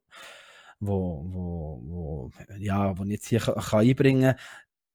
[0.79, 4.45] wo, wo, wo, ja, wo ich jetzt hier kann, kann einbringen kann.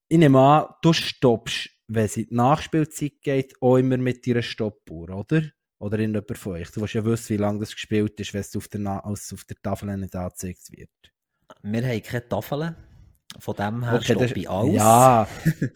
[0.07, 4.42] Ich nehme an, du stoppst wenn es in die Nachspielzeit geht, auch immer mit deiner
[4.42, 5.42] Stoppuhr, oder?
[5.79, 6.70] Oder in jemand von euch.
[6.70, 9.44] Du willst ja wissen, wie lange das gespielt ist, wenn es auf der, als auf
[9.44, 10.90] der Tafel nicht angezeigt wird.
[11.62, 12.77] Wir haben keine Tafeln.
[13.38, 14.75] Von dem her okay, stoppe ich alles.
[14.77, 15.29] Ja,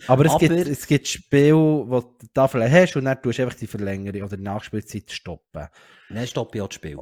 [0.07, 3.39] aber es, aber gibt, es gibt Spiele, wo du die Tafel hast und dann tust
[3.39, 5.69] du einfach die Verlängerung oder die Nachspielzeit stoppen.
[6.09, 6.99] Nein, stoppe ich auch das Spiel.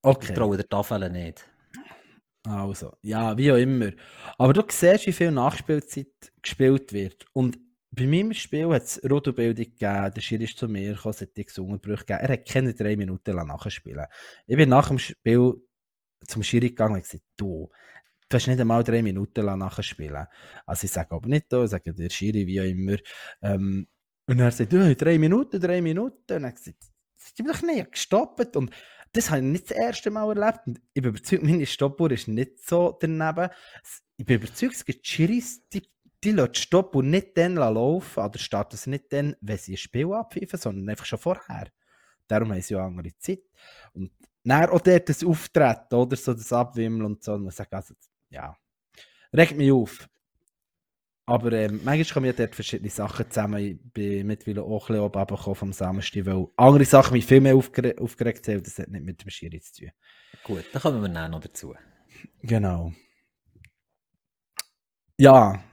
[0.00, 0.26] Okay.
[0.28, 1.46] Ich traue der Tafel nicht.
[2.44, 3.90] Also, ja, wie auch immer.
[4.38, 7.26] Aber du siehst, wie viel Nachspielzeit gespielt wird.
[7.32, 7.58] Und
[7.90, 11.34] bei meinem Spiel hat es Rotobildung gegeben, der Schiri ist zu mir gekommen, es hat
[11.34, 12.20] Gesundbrüche gegeben.
[12.20, 14.06] Er hat keine drei Minuten lang nachspielen.
[14.46, 15.54] Ich bin nach dem Spiel
[16.26, 17.70] zum Schiri gegangen und gesagt, du,
[18.28, 20.26] du hast nicht einmal drei Minuten lang nachspielen.
[20.66, 22.96] Also ich sage aber nicht da, ich sage der Schiri wie auch immer.
[23.42, 23.86] Ähm,
[24.28, 26.34] und er sagt, du, drei Minuten, drei Minuten.
[26.34, 26.78] Und er hat gesagt,
[27.16, 28.56] das ist doch nicht gestoppt.
[28.56, 28.70] Und
[29.12, 30.66] das habe ich nicht das erste Mal erlebt.
[30.66, 33.50] Und ich bin überzeugt, meine Stoppuhr ist nicht so daneben.
[34.16, 35.82] Ich bin überzeugt, es gibt Schiris, die
[36.26, 39.78] die lassen Stopp und nicht dann laufen, oder starten sie nicht dann, wenn sie ein
[39.78, 41.68] Spiel abpfeifen, sondern einfach schon vorher.
[42.26, 43.42] Darum haben sie ja andere Zeit.
[43.92, 44.10] Und
[44.44, 47.94] dann auch dort das Auftreten, oder so das Abwimmeln und so, und man sagt, also,
[48.30, 48.56] ja,
[49.32, 50.08] regt mich auf.
[51.28, 53.58] Aber ähm, manchmal kommen ja dort verschiedene Sachen zusammen.
[53.58, 57.56] Ich bin mittlerweile auch ein bisschen oben vom Samstag, weil andere Sachen mich viel mehr
[57.56, 59.90] aufgere aufgeregt haben, das hat nicht mit dem Schiri zu tun.
[60.44, 61.74] Gut, dann kommen wir dann noch dazu.
[62.42, 62.92] Genau.
[65.18, 65.64] Ja,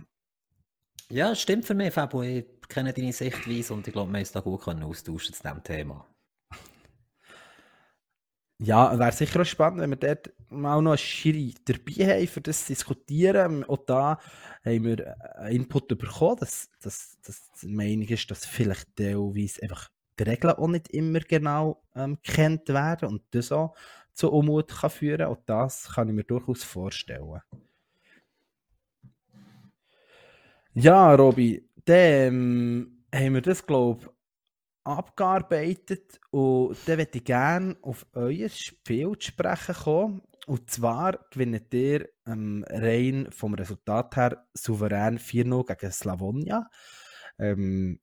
[1.13, 2.23] ja, stimmt für mich, Fabio.
[2.23, 5.63] Ich kenne deine Sichtweise und ich glaube, wir uns da gut können austauschen zu diesem
[5.63, 6.07] Thema.
[8.59, 12.41] Ja, wäre sicher auch spannend, wenn wir dort mal noch eine Schiri dabei haben, für
[12.41, 13.63] das zu diskutieren.
[13.65, 14.19] Auch da
[14.65, 15.15] haben wir
[15.49, 20.67] Input bekommen, dass, dass, dass die Meinung ist, dass vielleicht teilweise einfach die Regeln auch
[20.67, 23.75] nicht immer genau ähm, kennt werden und das auch
[24.13, 25.27] zu Unmut kann führen.
[25.27, 27.41] Und das kann ich mir durchaus vorstellen.
[30.75, 34.09] Ja, Robi, dann haben wir das, glaube ich,
[34.85, 40.21] abgearbeitet und dann würde ich gerne auf euer Spiel zu sprechen kommen.
[40.47, 46.67] Und zwar gewinnt ihr ähm, rein vom Resultat her souverän 4-0 gegen Slavonia.
[47.37, 47.99] Ähm,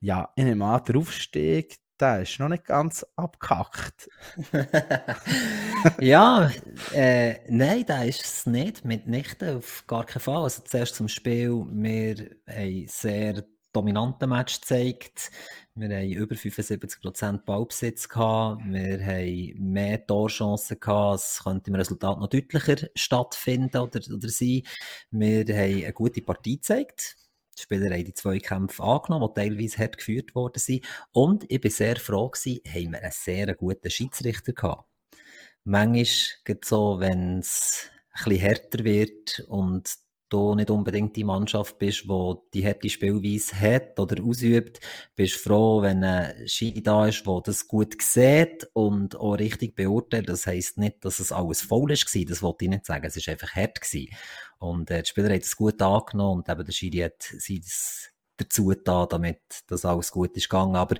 [0.00, 4.10] ja, in einem anderen Aufstieg, der ist noch nicht ganz abgehackt.
[6.00, 6.50] ja,
[6.92, 8.84] äh, nein, der ist es nicht.
[8.84, 10.42] Mitnichten, auf gar keinen Fall.
[10.42, 15.30] Also zuerst zum Spiel, wir haben sehr dominanten Match gezeigt.
[15.74, 18.62] Wir haben über 75% Ballbesitz gehabt.
[18.66, 21.20] Wir haben mehr Torchancen gehabt.
[21.20, 24.62] Es könnte im Resultat noch deutlicher stattfinden oder, oder sein.
[25.10, 27.16] Wir haben eine gute Partie gezeigt.
[27.58, 30.84] Die Spieler haben die zwei Kämpfe angenommen, die teilweise hart geführt worden sind.
[31.12, 34.88] Und ich bin sehr froh gewesen, haben wir einen sehr guten Schiedsrichter gehabt.
[35.64, 36.04] Manchmal
[36.44, 40.03] geht es so, wenn es ein bisschen härter wird und
[40.34, 44.80] du nicht unbedingt die Mannschaft bist, die die harte Spielweise hat oder ausübt,
[45.14, 50.28] bist froh, wenn ein Schiri da ist, der das gut sieht und auch richtig beurteilt.
[50.28, 53.06] Das heisst nicht, dass es alles voll war, das wollte ich nicht sagen.
[53.06, 53.80] Es war einfach hart.
[53.80, 54.08] Gewesen.
[54.58, 57.62] Und äh, die Spieler haben es gut angenommen und eben der Schiri hat sein
[58.36, 60.76] dazu da, damit das alles gut ist gegangen.
[60.76, 60.96] Aber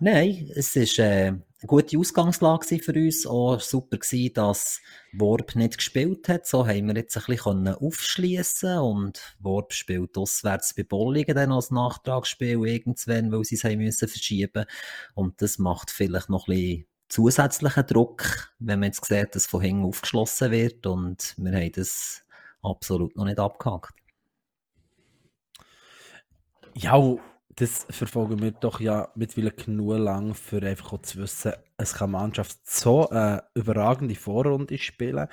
[0.00, 3.26] nein, es ist äh, eine gute Ausgangslage für uns.
[3.26, 4.80] Auch super gewesen, dass
[5.12, 6.46] Worb nicht gespielt hat.
[6.46, 11.70] So haben wir jetzt ein bisschen aufschließen und Worb spielt auswärts bei Bolligen dann als
[11.70, 14.64] Nachtragsspiel irgendwann, weil sie es haben müssen verschieben.
[15.14, 19.62] Und das macht vielleicht noch ein bisschen zusätzlichen Druck, wenn man jetzt sieht, dass von
[19.62, 22.22] hinten aufgeschlossen wird und wir haben das
[22.62, 23.97] absolut noch nicht abgehakt.
[26.80, 27.16] Ja,
[27.56, 32.58] das verfolgen wir doch ja mittlerweile genug lang, für einfach zu wissen, es kann Mannschaft
[32.64, 35.26] so eine überragende Vorrunde spielen.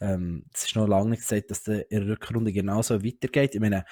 [0.00, 3.54] Ähm, es ist noch lange nicht gesagt, dass es in der Rückrunde genauso weitergeht.
[3.54, 3.84] Ich meine,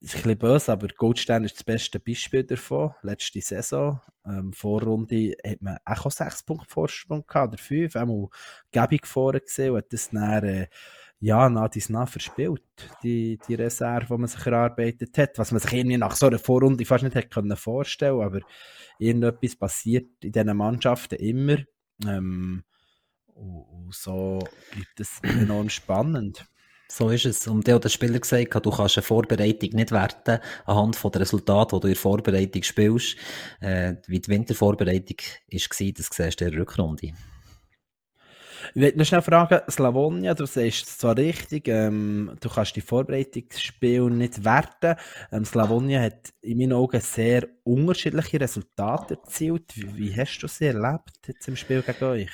[0.00, 2.92] ist ein bisschen böse, aber Goldstein ist das beste Beispiel davon.
[3.00, 8.28] Letzte Saison, ähm, Vorrunde, hat man auch 6 Punkte Vorsprung gehabt, oder 5, einmal
[8.70, 10.66] Gebig vorher gesehen und hat das dann, äh,
[11.20, 12.62] ja, nach verspielt,
[13.02, 16.38] die, die Reserve, die man sich erarbeitet hat, was man sich irgendwie nach so einer
[16.38, 18.40] Vorrunde fast nicht hätte können vorstellen aber
[18.98, 21.58] irgendetwas passiert in diesen Mannschaften immer
[22.06, 22.64] ähm,
[23.34, 24.38] und, so
[24.72, 26.46] bleibt es enorm spannend.
[26.88, 27.46] So ist es.
[27.46, 31.76] Und der der Spieler gesagt, du kannst eine Vorbereitung nicht werten anhand von den Resultaten,
[31.76, 33.16] die du in der Vorbereitung spielst.
[33.60, 37.12] Äh, wie die Wintervorbereitung war, das siehst du in der Rückrunde.
[38.72, 42.80] Ich möchte noch schnell fragen, Slavonia, du sagst es zwar richtig, ähm, du kannst die
[42.80, 44.94] Vorbereitungsspiele nicht werten.
[45.32, 49.72] Ähm, Slavonia hat in meinen Augen sehr unterschiedliche Resultate erzielt.
[49.74, 52.30] Wie, wie hast du sie erlebt jetzt im Spiel gegen euch?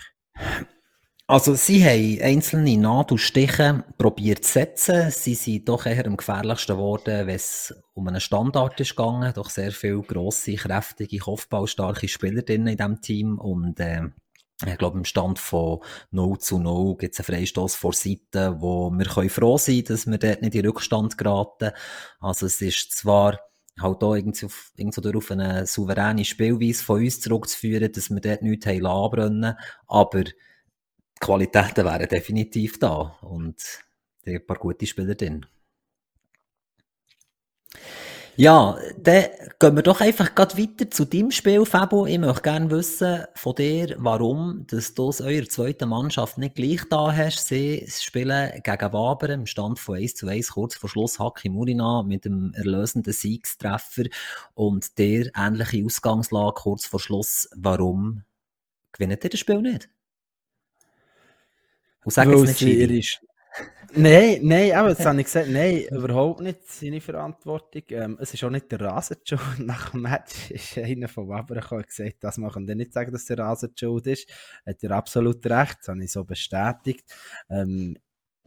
[1.28, 5.10] Also sie haben einzelne Nadelstiche probiert zu setzen.
[5.10, 9.32] Sie sind doch eher am gefährlichsten geworden, wenn es um einen Standard ist gegangen.
[9.34, 14.02] Doch sehr viele grosse, kräftige, kopfballstarke Spieler in diesem Team und äh,
[14.64, 15.80] ich glaube, im Stand von
[16.12, 20.06] 0 zu 0 gibt es einen Freistoß vor Seite, wo wir können froh sein dass
[20.06, 21.72] wir dort nicht in Rückstand geraten.
[22.20, 23.38] Also es ist zwar
[23.78, 28.42] halt auch irgendwie auf, irgendwo auf eine souveräne Spielweise von uns zurückzuführen, dass wir dort
[28.42, 30.32] nichts haben anbrennen, aber die
[31.20, 33.62] Qualitäten wären definitiv da und
[34.24, 35.44] da ein paar gute Spieler drin.
[38.38, 39.24] Ja, dann
[39.58, 42.04] gehen wir doch einfach gerade weiter zu deinem Spiel, Fabo.
[42.04, 46.82] Ich möchte gerne wissen von dir, warum dass du es eurer zweiten Mannschaft nicht gleich
[46.90, 47.48] da hast.
[47.48, 52.02] Sie spielen gegen Waber im Stand von 1 zu 1 kurz vor Schluss Haki Murina
[52.02, 54.04] mit dem erlösenden Siegstreffer
[54.52, 57.48] und der ähnliche Ausgangslage kurz vor Schluss.
[57.56, 58.22] Warum
[58.92, 59.88] gewinnt ihr das Spiel nicht?
[62.04, 63.25] Und sag jetzt nicht
[63.94, 67.82] Nein, nein, aber das habe ich gesagt, nein, überhaupt nicht seine Verantwortung.
[67.90, 69.40] Ähm, es ist auch nicht der Rasen schuld.
[69.58, 73.12] Nach dem Match ist einer von Weber gekommen und gesagt, das machen wir nicht sagen,
[73.12, 74.28] dass der Rasen schuld ist.
[74.66, 77.04] Hat er absolut recht, das habe ich so bestätigt.
[77.48, 77.96] Ähm,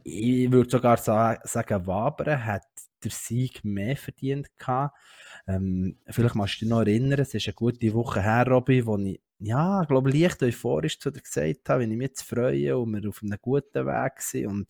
[0.04, 2.66] ich würde sogar sagen, Waber hat
[3.02, 4.96] der Sieg mehr verdient gehabt.
[5.46, 8.98] Ähm, vielleicht magst du dich noch erinnern, es ist eine gute Woche her, Robby, wo
[8.98, 12.76] ich ja, ich glaube, leicht euphorisch zu dir gesagt habe, wenn ich mich jetzt freue
[12.76, 14.46] und wir auf einem guten Weg sind.
[14.46, 14.68] Und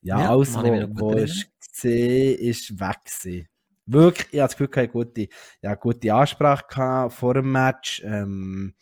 [0.00, 3.48] ja, ja alles, was wo ich gesehen ist weg gewesen.
[3.84, 5.28] Wirklich, ich habe das Gefühl, ich hatte gute,
[5.60, 8.00] ja, gute Ansprache vor dem Match.
[8.04, 8.74] Ähm,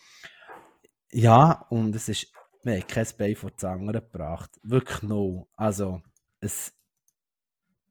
[1.10, 4.50] ja, und es ist, wir haben kein Bein vor die anderen gebracht.
[4.62, 5.48] Wirklich no.
[5.56, 6.02] Also,
[6.40, 6.74] es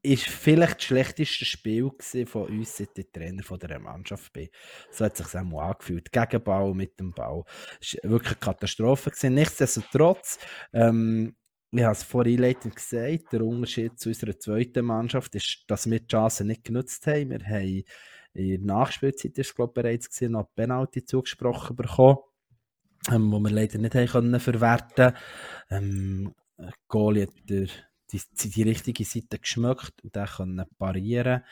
[0.02, 1.92] ist vielleicht das schlechteste Spiel
[2.26, 4.50] von uns, seit ich Trainer von der Mannschaft bin.
[4.92, 6.12] So hat es sich auch angefühlt.
[6.12, 7.46] Gegenbau mit dem Bau.
[7.82, 9.10] Es war wirklich eine Katastrophe.
[9.10, 9.34] Gewesen.
[9.34, 10.40] Nichtsdestotrotz,
[10.74, 11.36] ähm,
[11.72, 16.00] ich habe es vorhin einleitend gesagt, der Unterschied zu unserer zweiten Mannschaft ist, dass wir
[16.00, 17.30] die Chance nicht genutzt haben.
[17.30, 17.84] Wir haben
[18.34, 22.20] in der Nachspielzeit, ist glaube ich, bereits gesehen, noch Penalty zugesprochen bekommen,
[23.12, 25.14] ähm, wo wir leider nicht haben können verwerten.
[25.70, 26.34] Ähm,
[26.88, 27.68] Goalie hat der
[28.12, 31.44] die, die richtige Seite geschmückt und dann können parieren.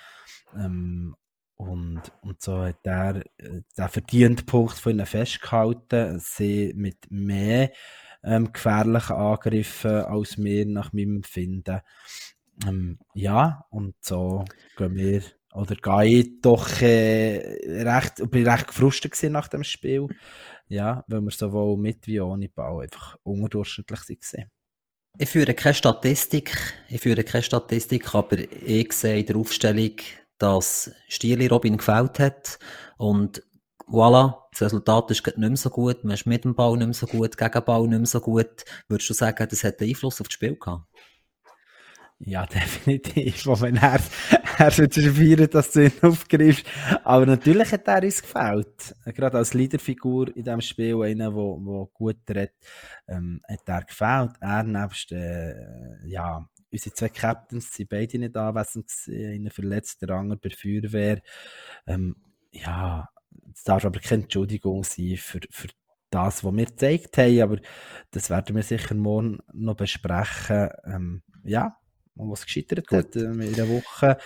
[0.55, 1.15] Ähm,
[1.55, 6.19] und, und so hat er äh, den verdienten Punkt von ihnen festgehalten.
[6.19, 7.71] Sie mit mehr
[8.23, 11.81] ähm, gefährlichen Angriffen als wir nach meinem Empfinden.
[12.65, 14.45] Ähm, ja, und so
[14.77, 20.07] gehen wir, oder gehe ich doch äh, recht, bin recht gefrustet nach dem Spiel.
[20.67, 24.01] Ja, weil wir sowohl mit wie ohne Ball einfach unterdurchschnittlich
[24.33, 24.51] waren.
[25.19, 26.55] Ich führe keine Statistik,
[26.89, 29.93] ich führe keine Statistik, aber ich sehe in der Aufstellung,
[30.37, 32.59] dass Stieli Robin gefällt hat
[32.97, 33.41] und
[33.87, 36.93] voilà, das Resultat ist nicht mehr so gut, man ist mit dem Ball nicht mehr
[36.93, 38.63] so gut, gegen den Ball nicht mehr so gut.
[38.89, 40.85] Würdest du sagen, das hat einen Einfluss auf das Spiel gehabt?
[42.19, 43.47] Ja, definitiv.
[43.47, 43.99] Auch wenn er,
[44.57, 46.65] er feiern, dass du ihn aufgreifst.
[47.03, 48.95] Aber natürlich hat er uns gefällt.
[49.05, 52.53] Gerade als Leaderfigur in diesem Spiel, einer, der, der gut redet,
[53.07, 54.31] ähm, hat er gefällt.
[54.41, 60.09] Er nebst, äh, ja, unsere zwei Captains sind beide nicht anwesend gewesen, einer verletzt, der
[60.09, 61.21] andere bei Feuerwehr.
[61.85, 62.15] Ähm,
[62.51, 63.07] ja,
[63.53, 65.67] es darf aber keine Entschuldigung sein für, für
[66.09, 67.57] das, was wir gezeigt haben, aber
[68.11, 70.69] das werden wir sicher morgen noch besprechen.
[70.85, 71.77] Ähm, ja,
[72.17, 72.97] was gescheitert Gut.
[72.97, 74.17] hat ähm, in der Woche,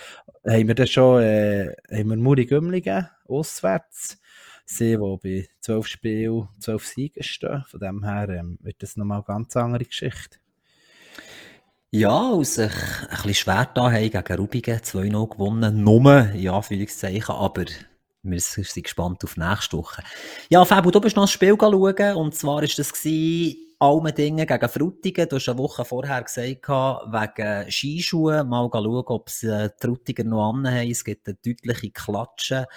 [0.46, 4.18] haben wir dann schon äh, haben wir Muri Gümligen auswärts.
[4.64, 7.64] Sie, die bei zwölf Spielen, zwölf Siegen stehen.
[7.66, 10.38] Von dem her ähm, wird das nochmal eine ganz andere Geschichte.
[11.90, 15.84] Ja, aus sich ein bisschen schwer da haben gegen Rubigen 2-0 gewonnen.
[15.84, 17.66] Nur, ja, Anführungszeichen, aber
[18.22, 20.02] wir sind gespannt auf nächste Woche.
[20.48, 22.92] Ja, Fabu, du bist noch das Spiel schauen, und zwar war das
[23.82, 25.28] Almendingen gegen Frutigen.
[25.28, 30.50] Du hast eine Woche vorher gesagt, wegen Skischuhen, mal schauen, ob sie äh, Frutiger noch
[30.50, 30.88] anhaben.
[30.88, 32.68] Es gibt eine deutliche Klatsche,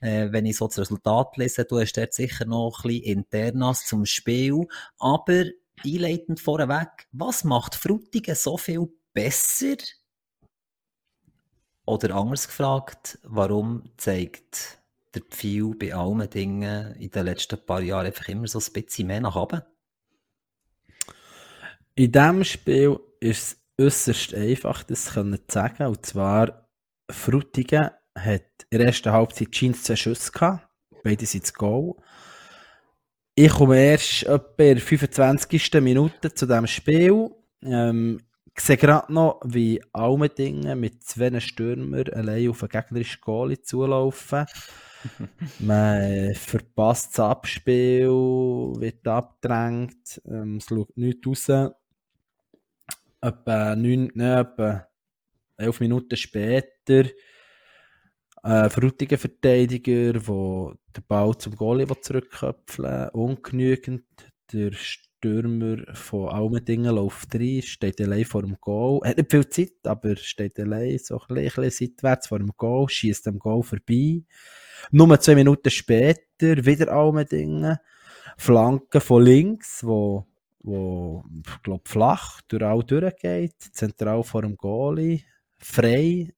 [0.00, 1.64] äh, wenn ich so das Resultat lese.
[1.64, 4.68] Du hast dort sicher noch ein bisschen Internas zum Spiel.
[5.00, 5.46] Aber
[5.84, 9.74] einleitend vorweg, was macht Frutigen so viel besser?
[11.86, 14.78] Oder anders gefragt, warum zeigt
[15.12, 19.08] der Pfeil bei allen Dingen in den letzten paar Jahren einfach immer so ein bisschen
[19.08, 19.62] mehr nach oben?
[22.02, 25.86] In diesem Spiel ist es äußerst einfach, das zu sagen.
[25.86, 26.68] Und zwar,
[27.08, 30.68] Frutigen hat in der ersten Halbzeit Jeans zwei Schüsse gehabt.
[31.04, 31.94] Beide sind zu Goal.
[33.36, 35.74] Ich komme erst etwa in der 25.
[35.74, 37.30] Minute zu diesem Spiel.
[37.62, 38.20] Ähm,
[38.52, 44.46] ich sehe gerade noch, wie Almendingen mit zwei Stürmern allein auf einen gegnerischen Goalie zulaufen.
[45.60, 51.72] Man verpasst das Abspiel, wird abgedrängt, ähm, es schaut nichts raus.
[53.22, 54.88] Etwa, neun, ne, etwa
[55.56, 57.04] elf Minuten später
[58.42, 64.04] äh, Frutigen Verteidiger, wo der Ball zum Goalie zurückköpfeln ungenügend.
[64.52, 69.00] Der Stürmer von Almendingen läuft rein, steht allein vor dem Goal.
[69.04, 72.88] Er hat nicht viel Zeit, aber steht allein so ein bisschen seitwärts vor dem Goal,
[72.88, 74.24] schießt am Goal vorbei.
[74.90, 77.76] Nur zwei Minuten später wieder Almendingen.
[78.36, 80.26] Flanke von links, wo,
[80.62, 85.24] wo ich glaube, flach durch all durchgeht, zentral vor dem Goalie,
[85.58, 86.34] frei,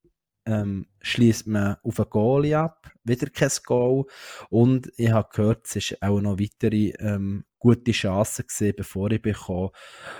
[0.46, 4.04] ähm, schließt man auf einen Goalie ab, wieder kein Goal.
[4.50, 9.22] Und ich habe gehört, es ist auch noch weitere ähm, gute Chancen gesehen, bevor ich
[9.22, 9.70] bekomme.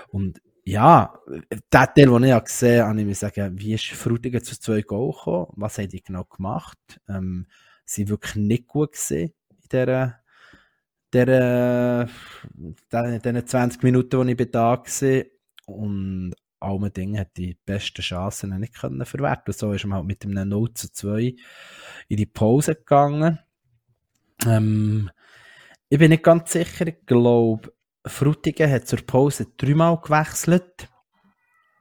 [0.09, 1.13] Und ja,
[1.51, 4.81] der Teil, den ich gesehen habe, habe ich mir sagen, wie ist Frutigen zu zwei
[4.81, 5.53] Goal gekommen?
[5.55, 6.79] Was haben die genau gemacht?
[7.07, 7.47] Ähm,
[7.85, 10.19] sie wirklich nicht gut gesehen in dieser,
[11.13, 12.07] dieser,
[12.91, 15.23] diesen 20 Minuten, die ich da war.
[15.67, 19.53] Und Almending hat die besten Chancen nicht können verwerten.
[19.53, 21.35] So ist man halt mit einem 0 zu 2
[22.07, 23.39] in die Pause gegangen.
[24.45, 25.09] Ähm,
[25.89, 27.71] ich bin nicht ganz sicher, ich glaube,
[28.05, 30.89] Frutigen hat zur Pause dreimal gewechselt.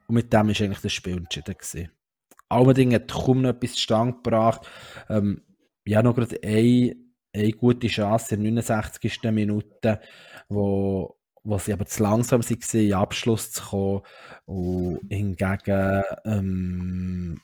[0.07, 1.55] Und mit dem war eigentlich das Spiel entschieden.
[1.55, 1.91] Gewesen.
[2.49, 4.69] Almending hat kaum noch etwas zustande gebracht.
[5.09, 5.43] Ähm,
[5.85, 6.97] ja, noch gerade eine,
[7.35, 9.21] eine gute Chance in der 69.
[9.31, 10.01] Minute,
[10.49, 14.03] wo wo sie aber zu langsam waren, in Abschluss zu kommen.
[14.47, 17.41] Und hingegen ähm,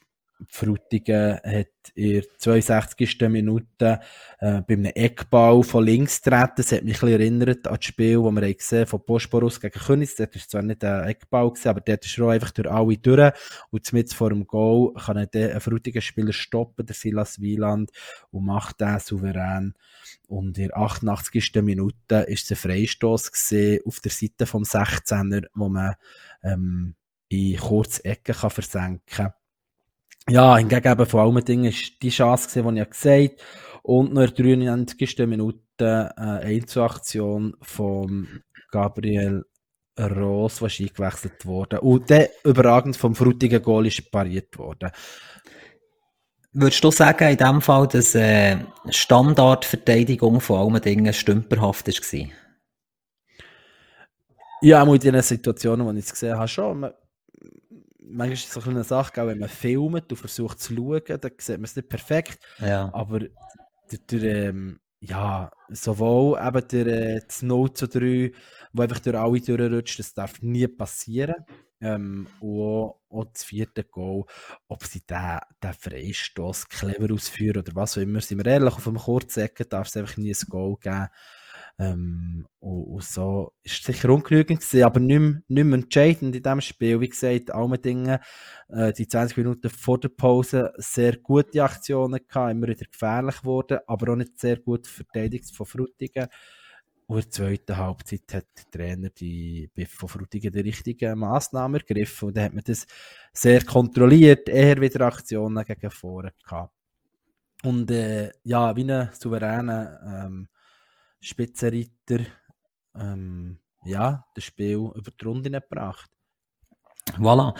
[0.49, 3.29] Frutigen hat in der 62.
[3.29, 4.01] Minute
[4.39, 6.53] äh, bei einem Eckball von links treten.
[6.57, 9.79] Das hat mich ein bisschen erinnert an das Spiel, das wir gesehen von Bosporus gegen
[9.79, 10.17] Königs.
[10.17, 12.97] Das war zwar nicht ein Eckball, gewesen, aber dort ist er auch einfach durch alle
[12.97, 13.33] durch.
[13.71, 17.91] Und mit vor dem Goal kann er den Frutigen Spieler stoppen, der Silas Wieland,
[18.31, 19.75] und macht den souverän.
[20.29, 21.57] Und in der 88.
[21.57, 23.31] Minute ist es ein Freistoß
[23.85, 25.95] auf der Seite vom 16er, wo man
[26.43, 26.95] ähm,
[27.29, 29.33] in kurze Ecken versenken kann.
[30.31, 33.37] Ja, hingegen eben von allen Dingen ist die Chance gesehen, die ich gesagt habe.
[33.83, 35.19] Und noch in der 93.
[35.27, 38.29] Minute eine Einzelaktion von
[38.71, 39.45] Gabriel
[39.99, 41.81] Ross, was eingewechselt wurde.
[41.81, 44.91] Und der überragend vom frutigen Goal ist pariert worden.
[46.53, 52.29] Würdest du sagen, in dem Fall, dass äh, Standardverteidigung von allen Dingen stümperhaft war?
[54.63, 56.91] Ja, in den Situationen, die ich jetzt gesehen habe, schon.
[58.11, 61.33] Manchmal ist es so eine Sache, auch wenn man filmt und versucht zu schauen, dann
[61.39, 62.39] sieht man es nicht perfekt.
[62.59, 62.91] Ja.
[62.93, 68.33] Aber der, der, ähm, ja, sowohl eben der, äh, das 0 zu 3,
[68.73, 71.37] wo einfach durch alle durchrutscht, das darf nie passieren.
[71.83, 74.25] Ähm, und auch, auch das vierte Goal,
[74.69, 78.87] ob sie den, den Freistoß clever ausführen oder was auch immer, sind wir ehrlich, auf
[78.87, 81.09] einem kurzen Ecken darf es einfach nie ein Goal geben.
[81.79, 86.43] Ähm, und, und, so ist sicher ungenügend gewesen, aber nicht mehr, nicht mehr entscheidend in
[86.43, 87.01] diesem Spiel.
[87.01, 88.21] Wie gesagt, alle Dinge,
[88.69, 93.79] äh, die 20 Minuten vor der Pause sehr gute Aktionen gehabt, immer wieder gefährlich geworden,
[93.87, 96.29] aber auch nicht sehr gut verteidigt von Frutigen.
[97.07, 102.29] Und in der zweiten Halbzeit hat der Trainer die von Frutigen die richtigen Massnahmen ergriffen
[102.29, 102.87] und dann hat man das
[103.33, 106.73] sehr kontrolliert, eher wieder Aktionen gegen vorne gehabt.
[107.65, 110.49] Und äh, ja, wie ein souveräner ähm,
[111.21, 112.25] Spitzenreiter,
[112.95, 116.11] ähm, ja, das Spiel über die Runde gebracht.
[117.19, 117.55] Voilà.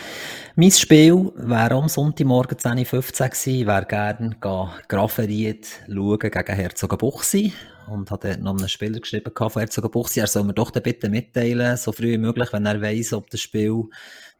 [0.55, 4.37] Mein Spiel wäre am Sonntagmorgen 10.15 Uhr gewesen, wäre gerne
[4.89, 7.53] Graferiet schauen gegen Herzogenbuchsee
[7.89, 11.91] und hat noch einen Spieler geschrieben von Herzogenbuchsee, er soll mir doch bitte mitteilen, so
[11.93, 13.85] früh wie möglich, wenn er weiss, ob das Spiel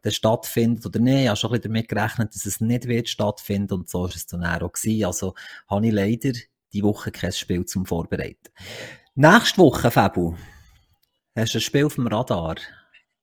[0.01, 1.23] dann stattfindet oder nicht.
[1.23, 4.15] Ich habe schon ein bisschen damit gerechnet, dass es nicht wird stattfinden und so ist
[4.15, 5.05] es dann auch gewesen.
[5.05, 5.33] Also
[5.67, 6.31] habe ich leider
[6.73, 8.49] die Woche kein Spiel zum Vorbereiten.
[9.15, 10.35] Nächste Woche, Fabu,
[11.35, 12.55] hast du ein Spiel auf dem Radar?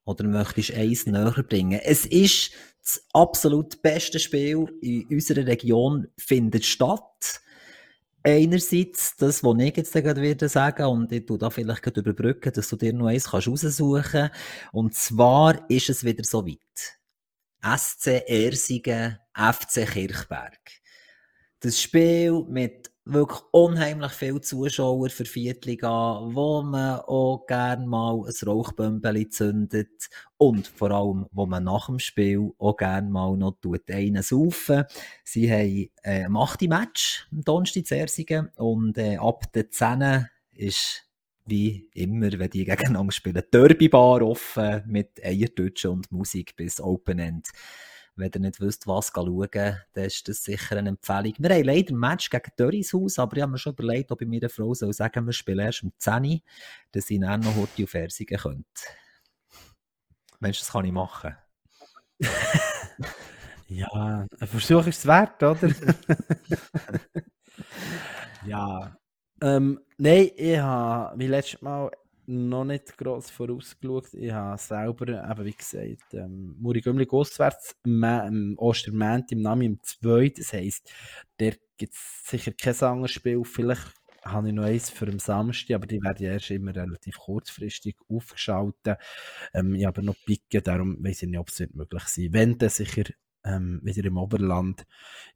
[0.04, 1.80] Oder möchtest du eins näher bringen?
[1.82, 2.50] Es ist
[2.82, 7.40] das absolut beste Spiel in unserer Region, findet statt.
[8.22, 12.52] Einerseits das, was ich jetzt gerade wieder sagen und ich tue da vielleicht gerade überbrücken,
[12.52, 14.34] dass du dir noch eins kannst raussuchen kannst.
[14.72, 16.98] Und zwar ist es wieder so weit.
[17.64, 20.60] SC Ersingen, FC Kirchberg.
[21.60, 28.48] Das Spiel mit wirklich unheimlich viele Zuschauer für Viertliga, wo man auch gerne mal ein
[28.48, 33.56] Rauchbömbeli zündet und vor allem, wo man nach dem Spiel auch gerne mal noch
[33.90, 34.84] einen saufen.
[35.24, 36.62] Sie haben äh, ein 8.
[36.62, 41.04] Match am Donnerstag und äh, ab der 10 ist
[41.46, 47.48] wie immer, wenn die gegeneinander spielen, Derbybar offen mit Eiertutschen und Musik bis Open End
[48.18, 51.34] wenn ihr nicht wisst, was schauen, dann ist das sicher eine Empfehlung.
[51.38, 54.28] Wir haben leider ein Match gegen Dörrishaus, aber ich habe mir schon überlegt, ob ich
[54.28, 56.40] meiner Frau soll sagen wir spielen erst um 10 Uhr,
[56.92, 58.64] dass sie dann noch heute auf Versigen könnte.
[60.40, 61.36] Mensch, das kann ich machen.
[63.68, 65.70] ja, ein Versuch ist es wert, oder?
[68.46, 68.96] ja.
[69.40, 71.90] Ähm, nein, ich habe wie letztes Mal
[72.28, 74.12] noch nicht gross vorausgeschaut.
[74.12, 80.34] Ich habe selber, eben wie gesagt, ähm, Murigümli auswärts, ähm, Ostermänti im Namen im 2.
[80.36, 80.92] Das heisst,
[81.40, 83.42] der gibt es sicher kein anderes Spiel.
[83.44, 87.16] Vielleicht habe ich noch eins für den Samstag, aber die werden ja erst immer relativ
[87.16, 88.98] kurzfristig aufgeschaltet.
[89.54, 92.68] Ähm, ich habe noch Picken, darum weiß ich nicht, ob es möglich sein Wenn, dann
[92.68, 93.04] sicher
[93.44, 94.84] ähm, wieder im Oberland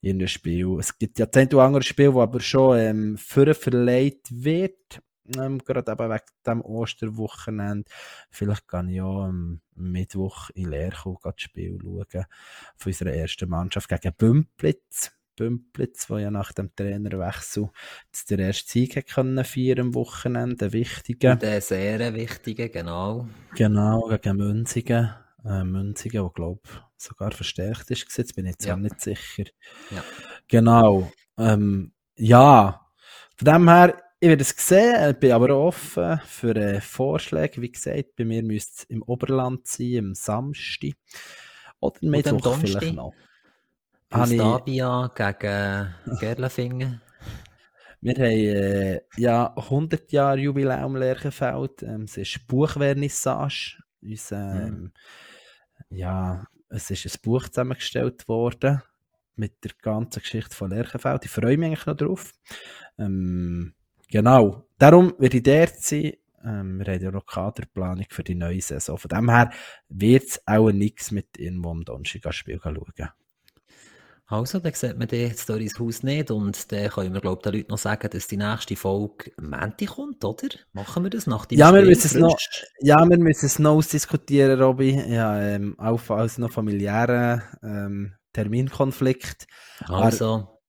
[0.03, 0.77] in einem Spiel.
[0.79, 5.01] Es gibt ja zehn andere Spiele, wo aber schon ähm, für verleiht wird
[5.37, 7.91] ähm, gerade eben wegen dem Osterwochenende.
[8.31, 12.25] Vielleicht kann ich auch am Mittwoch in Leerkuh das Spiel schauen
[12.77, 15.13] von unserer ersten Mannschaft gegen Bümplitz.
[15.37, 17.71] Bümplitz, wo ja nach dem Trainerwechsel
[18.29, 21.37] der erste Sieg können feiern am Wochenende, wichtiger.
[21.37, 23.29] Der sehr wichtige, genau.
[23.55, 25.15] Genau, gegen Münzigen.
[25.45, 26.61] Äh, Münzigen, wo glaube
[26.97, 28.75] sogar verstärkt ist, jetzt bin ich jetzt ja.
[28.75, 29.45] auch nicht sicher.
[29.91, 30.05] Ja.
[30.49, 31.11] Genau.
[31.39, 32.87] Ähm, ja,
[33.37, 37.61] von dem her, ich werde es sehen, bin aber offen für äh, Vorschläge.
[37.61, 40.93] Wie gesagt, bei mir müsste es im Oberland sein, am Samstag.
[41.81, 43.13] Oder Mittwoch vielleicht noch.
[44.09, 47.01] Gustavia gegen Gerlafingen.
[48.01, 51.83] Wir haben äh, ja 100 Jahre Jubiläum Lerchenfeld.
[51.83, 53.83] Ähm, es ist Buchvernissage.
[54.03, 54.93] Unser, ähm, mhm.
[55.91, 58.83] Ja, es ist ein Buch zusammengestellt worden
[59.35, 61.25] mit der ganzen Geschichte von Lerchenfeld.
[61.25, 62.33] Ich freue mich eigentlich noch drauf.
[62.99, 63.75] Ähm,
[64.13, 64.69] Genau.
[64.79, 66.13] Darum werde ich dort sein.
[66.45, 68.99] Ähm, wir haben ja noch Kaderplanung für die neue Saison.
[68.99, 69.51] Von dem her
[69.89, 73.09] wird es auch nichts mit irgendwo am Donnerstag-Spiel schauen.
[74.27, 77.55] Also, dann sieht man die Storys Haus nicht und dann können wir, glaube ich, den
[77.55, 80.49] Leuten noch sagen, dass die nächste Folge Menti kommt, oder?
[80.73, 81.81] Machen wir das nach dem ja, Spiel?
[81.81, 82.39] Wir müssen es noch,
[82.81, 84.91] ja, wir müssen es noch ausdiskutieren, Robby.
[85.09, 89.47] Ja, ähm, auch als noch familiären ähm, Terminkonflikt.
[89.87, 90.61] Also,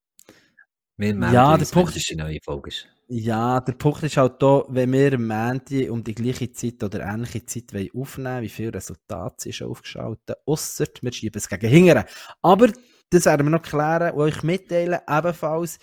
[0.95, 2.87] wir melden ja, uns, der Punkt ist, die neue Folge ist.
[3.15, 7.01] Ja, der Punkt ist halt da, wenn wir am Montag um die gleiche Zeit oder
[7.01, 11.69] ähnliche Zeit aufnehmen wollen, wie viele Resultate sind schon aufgeschaltet, ausser wir schieben es gegen
[11.69, 12.05] Hingern.
[12.41, 12.69] Aber
[13.11, 14.99] das werden wir noch klären und euch mitteilen.
[15.07, 15.77] Ebenfalls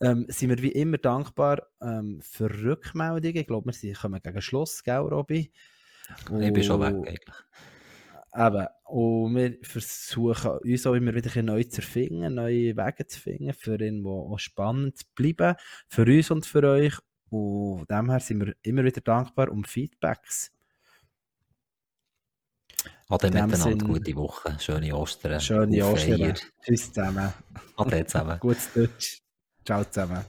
[0.00, 3.38] ähm, sind wir wie immer dankbar ähm, für Rückmeldungen.
[3.38, 5.50] Ich glaube, wir kommen gegen Schluss, gell, Robby?
[6.40, 7.34] Ich bin schon weg, eigentlich.
[8.36, 13.52] Eben, und wir versuchen uns auch immer wieder neu zu finden, neue Wege zu finden,
[13.54, 15.56] für irgendwo auch spannend zu bleiben,
[15.88, 16.94] für uns und für euch.
[17.30, 20.52] Und dem her sind wir immer wieder dankbar um Feedbacks.
[23.08, 25.40] Ade miteinander, Sinn, gute Woche, schöne Ostern.
[25.40, 26.34] Schöne Ostern.
[26.62, 27.32] Tschüss zusammen.
[27.76, 28.38] Ade zusammen.
[28.40, 29.22] Gutes Deutsch.
[29.64, 30.24] Ciao zusammen.